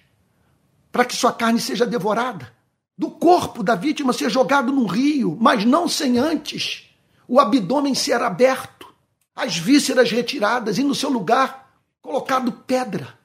[0.91, 2.53] para que sua carne seja devorada
[2.97, 6.89] do corpo da vítima ser jogado num rio, mas não sem antes
[7.28, 8.93] o abdômen ser aberto,
[9.34, 13.18] as vísceras retiradas e no seu lugar colocado pedra,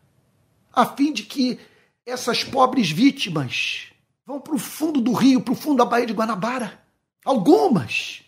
[0.73, 1.59] a fim de que
[2.11, 3.87] essas pobres vítimas
[4.27, 6.81] vão para o fundo do rio, para o fundo da Baía de Guanabara.
[7.25, 8.23] Algumas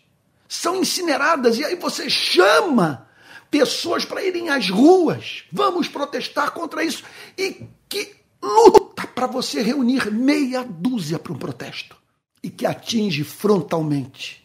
[0.47, 3.07] são incineradas e aí você chama
[3.49, 5.43] pessoas para irem às ruas.
[5.51, 7.03] Vamos protestar contra isso.
[7.37, 11.95] E que luta para você reunir meia dúzia para um protesto
[12.41, 14.43] e que atinge frontalmente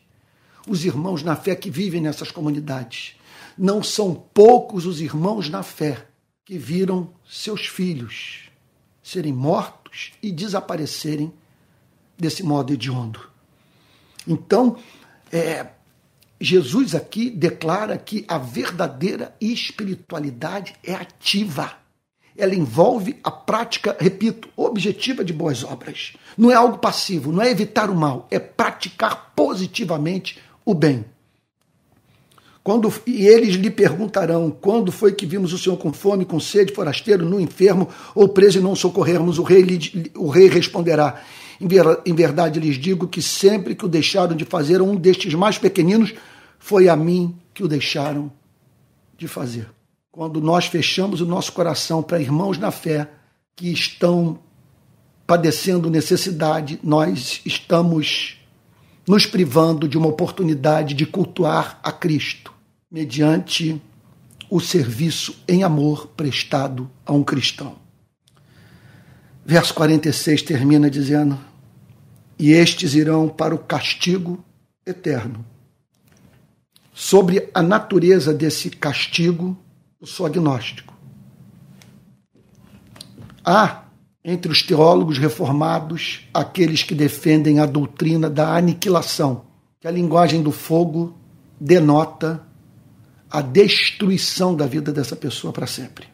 [0.67, 3.17] os irmãos na fé que vivem nessas comunidades.
[3.57, 6.07] Não são poucos os irmãos na fé
[6.45, 8.48] que viram seus filhos
[9.09, 11.33] serem mortos e desaparecerem
[12.19, 13.21] desse modo hediondo.
[14.27, 14.77] Então,
[15.33, 15.67] é,
[16.41, 21.77] Jesus aqui declara que a verdadeira espiritualidade é ativa
[22.39, 26.13] ela envolve a prática, repito, objetiva de boas obras.
[26.37, 31.05] Não é algo passivo, não é evitar o mal, é praticar positivamente o bem.
[32.69, 36.75] Quando, e eles lhe perguntarão: quando foi que vimos o Senhor com fome, com sede,
[36.75, 39.39] forasteiro, no enfermo ou preso e não socorrermos?
[39.39, 41.23] O rei, lhe, o rei responderá:
[41.59, 46.13] em verdade lhes digo que sempre que o deixaram de fazer um destes mais pequeninos,
[46.59, 48.31] foi a mim que o deixaram
[49.17, 49.67] de fazer
[50.19, 53.09] quando nós fechamos o nosso coração para irmãos na fé
[53.55, 54.41] que estão
[55.27, 58.37] padecendo necessidade, nós estamos
[59.07, 62.53] nos privando de uma oportunidade de cultuar a Cristo,
[62.91, 63.81] mediante
[64.51, 67.77] o serviço em amor prestado a um cristão.
[69.45, 71.39] Verso 46 termina dizendo:
[72.39, 74.45] E estes irão para o castigo
[74.87, 75.45] eterno.
[76.93, 79.57] Sobre a natureza desse castigo,
[80.01, 80.97] eu sou agnóstico.
[83.45, 83.85] Há
[84.25, 89.45] entre os teólogos reformados aqueles que defendem a doutrina da aniquilação,
[89.81, 91.17] que a linguagem do fogo
[91.59, 92.47] denota
[93.31, 96.07] a destruição da vida dessa pessoa para sempre.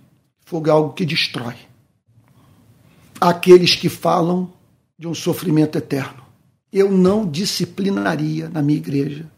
[0.45, 1.55] Fogo é algo que destrói.
[3.21, 4.53] Aqueles que falam
[4.99, 6.23] de um sofrimento eterno.
[6.73, 9.31] Eu não disciplinaria na minha igreja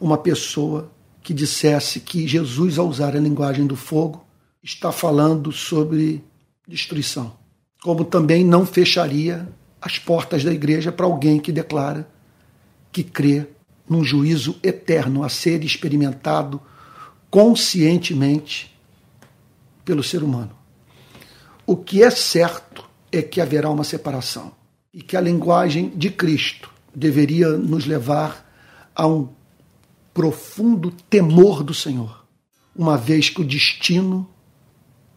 [0.00, 0.90] uma pessoa
[1.22, 4.24] que dissesse que Jesus, ao usar a linguagem do fogo,
[4.62, 6.24] está falando sobre
[6.66, 7.32] destruição.
[7.82, 9.46] Como também não fecharia
[9.80, 12.08] as portas da igreja para alguém que declara
[12.92, 13.46] que crê
[13.88, 16.60] num juízo eterno a ser experimentado
[17.30, 18.76] conscientemente
[19.84, 20.50] pelo ser humano.
[21.66, 24.52] O que é certo é que haverá uma separação
[24.92, 28.50] e que a linguagem de Cristo deveria nos levar
[28.94, 29.28] a um
[30.12, 32.26] profundo temor do Senhor,
[32.74, 34.28] uma vez que o destino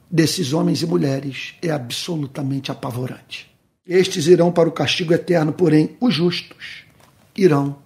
[0.09, 3.51] desses homens e mulheres é absolutamente apavorante.
[3.85, 6.85] Estes irão para o castigo eterno, porém os justos
[7.35, 7.77] irão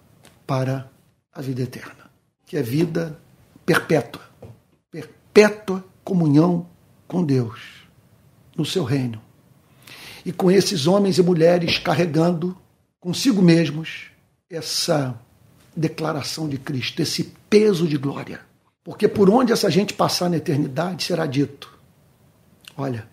[0.46, 0.92] para
[1.34, 2.12] a vida eterna,
[2.46, 3.18] que é vida
[3.68, 4.22] perpétua,
[4.90, 6.66] perpétua comunhão
[7.06, 7.60] com Deus
[8.56, 9.22] no seu reino.
[10.26, 12.58] E com esses homens e mulheres carregando
[12.98, 14.06] consigo mesmos
[14.50, 15.20] essa
[15.76, 18.40] declaração de Cristo, esse peso de glória.
[18.86, 21.78] Porque por onde essa gente passar na eternidade será dito:
[22.78, 23.06] olha,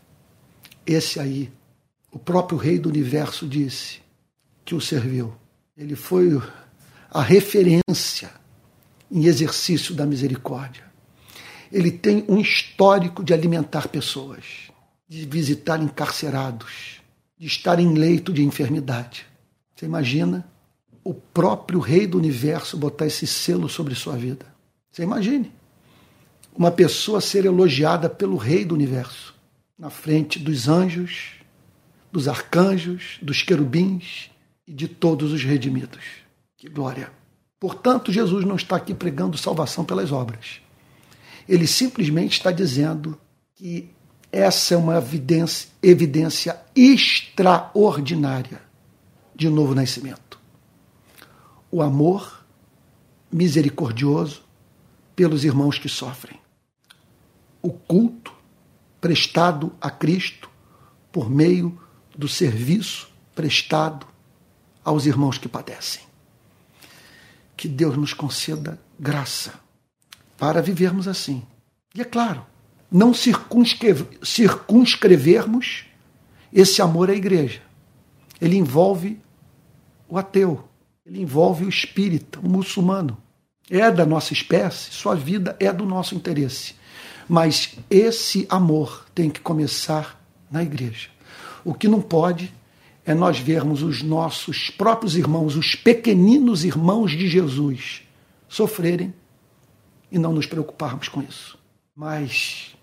[0.86, 1.52] esse aí,
[2.12, 3.98] o próprio Rei do universo disse
[4.64, 5.34] que o serviu.
[5.76, 6.40] Ele foi
[7.10, 8.30] a referência
[9.10, 10.84] em exercício da misericórdia.
[11.70, 14.44] Ele tem um histórico de alimentar pessoas,
[15.08, 17.00] de visitar encarcerados,
[17.38, 19.26] de estar em leito de enfermidade.
[19.74, 20.46] Você imagina
[21.02, 24.46] o próprio Rei do Universo botar esse selo sobre sua vida?
[24.90, 25.52] Você imagine
[26.56, 29.34] uma pessoa ser elogiada pelo Rei do Universo,
[29.76, 31.32] na frente dos anjos,
[32.12, 34.30] dos arcanjos, dos querubins
[34.66, 36.04] e de todos os redimidos.
[36.56, 37.23] Que glória!
[37.64, 40.60] Portanto, Jesus não está aqui pregando salvação pelas obras.
[41.48, 43.18] Ele simplesmente está dizendo
[43.54, 43.88] que
[44.30, 48.60] essa é uma evidência, evidência extraordinária
[49.34, 50.38] de novo nascimento.
[51.70, 52.44] O amor
[53.32, 54.42] misericordioso
[55.16, 56.38] pelos irmãos que sofrem.
[57.62, 58.30] O culto
[59.00, 60.50] prestado a Cristo
[61.10, 61.80] por meio
[62.14, 64.06] do serviço prestado
[64.84, 66.04] aos irmãos que padecem.
[67.56, 69.54] Que Deus nos conceda graça
[70.36, 71.42] para vivermos assim.
[71.94, 72.44] E é claro,
[72.90, 75.84] não circunscrevermos
[76.52, 77.62] esse amor à igreja.
[78.40, 79.20] Ele envolve
[80.08, 80.68] o ateu,
[81.06, 83.16] ele envolve o espírita, o muçulmano.
[83.70, 86.74] É da nossa espécie, sua vida é do nosso interesse.
[87.28, 91.08] Mas esse amor tem que começar na igreja.
[91.64, 92.52] O que não pode
[93.04, 98.02] é nós vermos os nossos próprios irmãos, os pequeninos irmãos de Jesus,
[98.48, 99.12] sofrerem
[100.10, 101.58] e não nos preocuparmos com isso.
[101.94, 102.74] Mas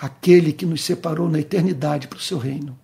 [0.00, 2.78] aquele que nos separou na eternidade para o seu reino,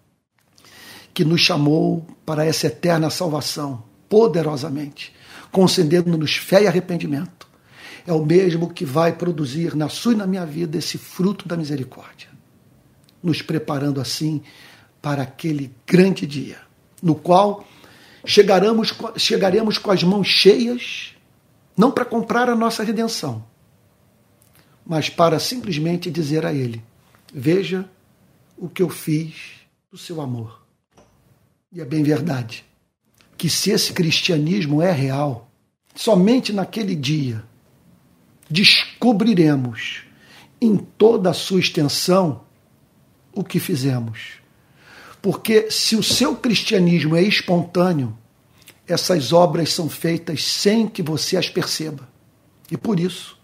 [1.14, 5.12] que nos chamou para essa eterna salvação, poderosamente,
[5.50, 7.48] concedendo-nos fé e arrependimento,
[8.06, 11.56] é o mesmo que vai produzir na sua e na minha vida esse fruto da
[11.56, 12.28] misericórdia,
[13.22, 14.42] nos preparando assim
[15.00, 16.58] para aquele grande dia,
[17.02, 17.66] no qual
[18.24, 21.14] chegaremos, chegaremos com as mãos cheias,
[21.76, 23.44] não para comprar a nossa redenção,
[24.84, 26.82] mas para simplesmente dizer a Ele:
[27.32, 27.88] Veja
[28.56, 29.34] o que eu fiz
[29.90, 30.62] do seu amor.
[31.72, 32.64] E é bem verdade
[33.36, 35.48] que se esse cristianismo é real,
[35.94, 37.44] somente naquele dia
[38.50, 40.02] descobriremos
[40.60, 42.44] em toda a sua extensão
[43.32, 44.37] o que fizemos.
[45.20, 48.16] Porque se o seu cristianismo é espontâneo,
[48.86, 52.08] essas obras são feitas sem que você as perceba.
[52.70, 53.38] E por isso,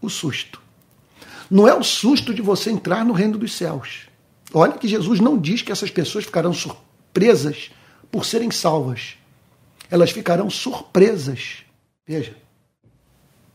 [0.00, 0.60] o susto.
[1.50, 4.08] Não é o susto de você entrar no reino dos céus.
[4.54, 7.70] Olha que Jesus não diz que essas pessoas ficarão surpresas
[8.10, 9.16] por serem salvas.
[9.90, 11.64] Elas ficarão surpresas,
[12.06, 12.36] veja,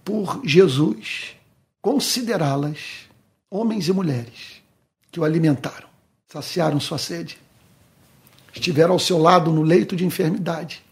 [0.04, 1.36] por Jesus
[1.82, 3.08] considerá-las
[3.50, 4.62] homens e mulheres
[5.12, 5.88] que o alimentaram,
[6.28, 7.38] saciaram sua sede,
[8.56, 10.84] estiveram ao seu lado no leito de enfermidade,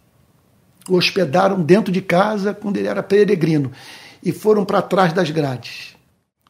[0.88, 3.72] o hospedaram dentro de casa quando ele era peregrino
[4.22, 5.95] e foram para trás das grades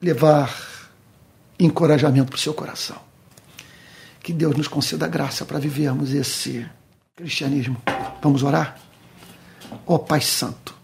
[0.02, 0.54] levar
[1.60, 2.98] encorajamento para o seu coração.
[4.22, 6.66] Que Deus nos conceda graça para vivermos esse
[7.16, 7.82] cristianismo.
[8.22, 8.80] Vamos orar?
[9.86, 10.76] Ó oh, Pai Santo,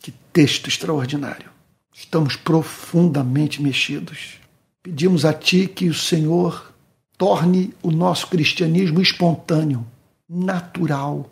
[0.00, 1.50] que texto extraordinário.
[1.94, 4.40] Estamos profundamente mexidos.
[4.82, 6.72] Pedimos a Ti que o Senhor
[7.16, 9.86] torne o nosso cristianismo espontâneo,
[10.28, 11.30] natural,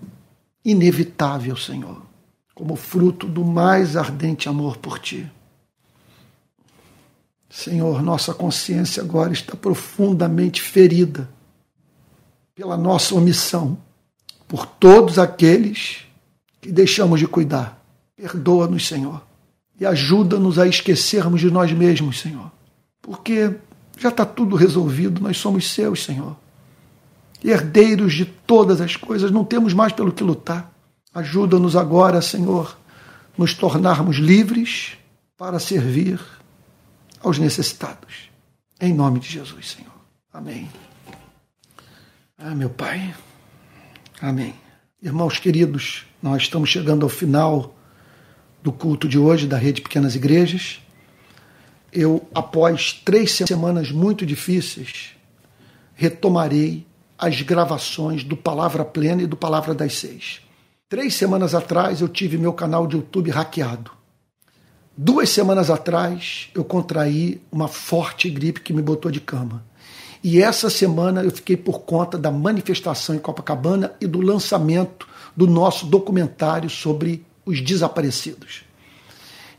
[0.64, 2.03] inevitável, Senhor,
[2.55, 5.30] como fruto do mais ardente amor por Ti.
[7.51, 11.28] Senhor, nossa consciência agora está profundamente ferida
[12.55, 13.78] pela nossa omissão,
[14.49, 16.05] por todos aqueles
[16.61, 17.80] que deixamos de cuidar.
[18.16, 19.22] Perdoa-nos, Senhor,
[19.78, 22.51] e ajuda-nos a esquecermos de nós mesmos, Senhor,
[23.03, 23.55] porque
[23.99, 26.36] já está tudo resolvido, nós somos seus, Senhor.
[27.42, 30.72] Herdeiros de todas as coisas, não temos mais pelo que lutar.
[31.12, 32.76] Ajuda-nos agora, Senhor,
[33.36, 34.97] nos tornarmos livres
[35.36, 36.20] para servir
[37.20, 38.30] aos necessitados.
[38.80, 39.92] Em nome de Jesus, Senhor.
[40.32, 40.68] Amém.
[42.36, 43.14] Ah, meu Pai.
[44.20, 44.55] Amém.
[45.01, 47.74] Irmãos queridos, nós estamos chegando ao final
[48.62, 50.80] do culto de hoje da Rede Pequenas Igrejas.
[51.95, 55.12] Eu, após três semanas muito difíceis,
[55.95, 56.84] retomarei
[57.16, 60.40] as gravações do Palavra Plena e do Palavra das Seis.
[60.88, 63.92] Três semanas atrás eu tive meu canal de YouTube hackeado.
[64.97, 69.64] Duas semanas atrás, eu contraí uma forte gripe que me botou de cama.
[70.22, 75.47] E essa semana eu fiquei por conta da manifestação em Copacabana e do lançamento do
[75.47, 78.64] nosso documentário sobre os desaparecidos.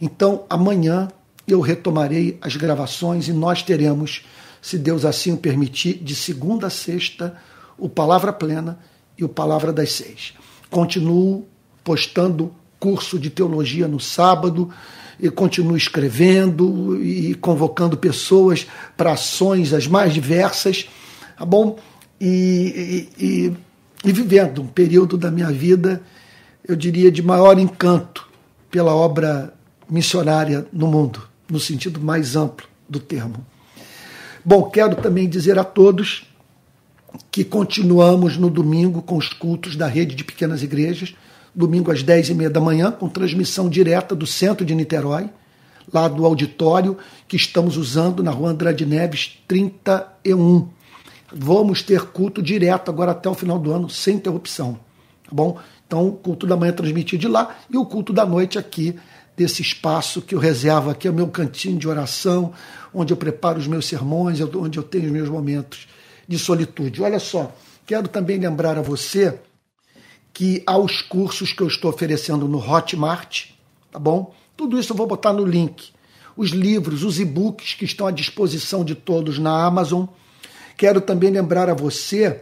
[0.02, 1.08] Então, amanhã
[1.48, 4.26] eu retomarei as gravações e nós teremos,
[4.62, 7.36] se Deus assim o permitir, de segunda a sexta,
[7.78, 8.80] o Palavra Plena
[9.18, 10.34] e o Palavra das Seis.
[10.70, 11.46] Continuo
[11.84, 14.72] postando curso de teologia no sábado,
[15.20, 18.68] e continuo escrevendo e convocando pessoas
[18.98, 20.88] para ações as mais diversas,
[21.38, 21.78] tá bom?
[22.20, 23.54] E, e,
[24.04, 26.02] e, vivendo um período da minha vida,
[26.68, 28.28] eu diria, de maior encanto
[28.70, 29.54] pela obra
[29.90, 33.46] missionária no mundo, no sentido mais amplo do termo.
[34.44, 36.28] Bom, quero também dizer a todos
[37.32, 41.16] que continuamos no domingo com os cultos da rede de pequenas igrejas,
[41.54, 45.30] domingo às 10 e meia da manhã, com transmissão direta do centro de Niterói,
[45.92, 50.68] lá do auditório que estamos usando na rua Andrade Neves 31.
[51.34, 54.80] Vamos ter culto direto agora até o final do ano, sem interrupção.
[55.24, 55.58] Tá bom?
[55.88, 58.96] Então, o culto da manhã é transmitido de lá e o culto da noite aqui,
[59.36, 62.54] desse espaço que eu reservo aqui, é o meu cantinho de oração,
[62.94, 65.88] onde eu preparo os meus sermões, onde eu tenho os meus momentos
[66.28, 67.02] de solitude.
[67.02, 67.54] Olha só,
[67.86, 69.40] quero também lembrar a você
[70.34, 73.48] que há os cursos que eu estou oferecendo no Hotmart,
[73.92, 74.34] tá bom?
[74.56, 75.90] Tudo isso eu vou botar no link.
[76.36, 80.06] Os livros, os e-books que estão à disposição de todos na Amazon.
[80.78, 82.42] Quero também lembrar a você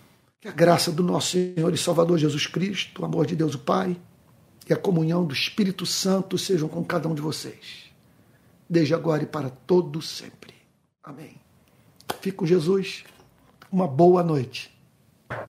[0.47, 3.59] Que a graça do nosso Senhor e Salvador Jesus Cristo, o amor de Deus o
[3.59, 3.97] Pai
[4.69, 7.91] e a comunhão do Espírito Santo sejam com cada um de vocês,
[8.71, 10.55] desde agora e para todo sempre.
[11.03, 11.35] Amém.
[12.21, 13.03] Fique com Jesus.
[13.73, 14.73] Uma boa noite.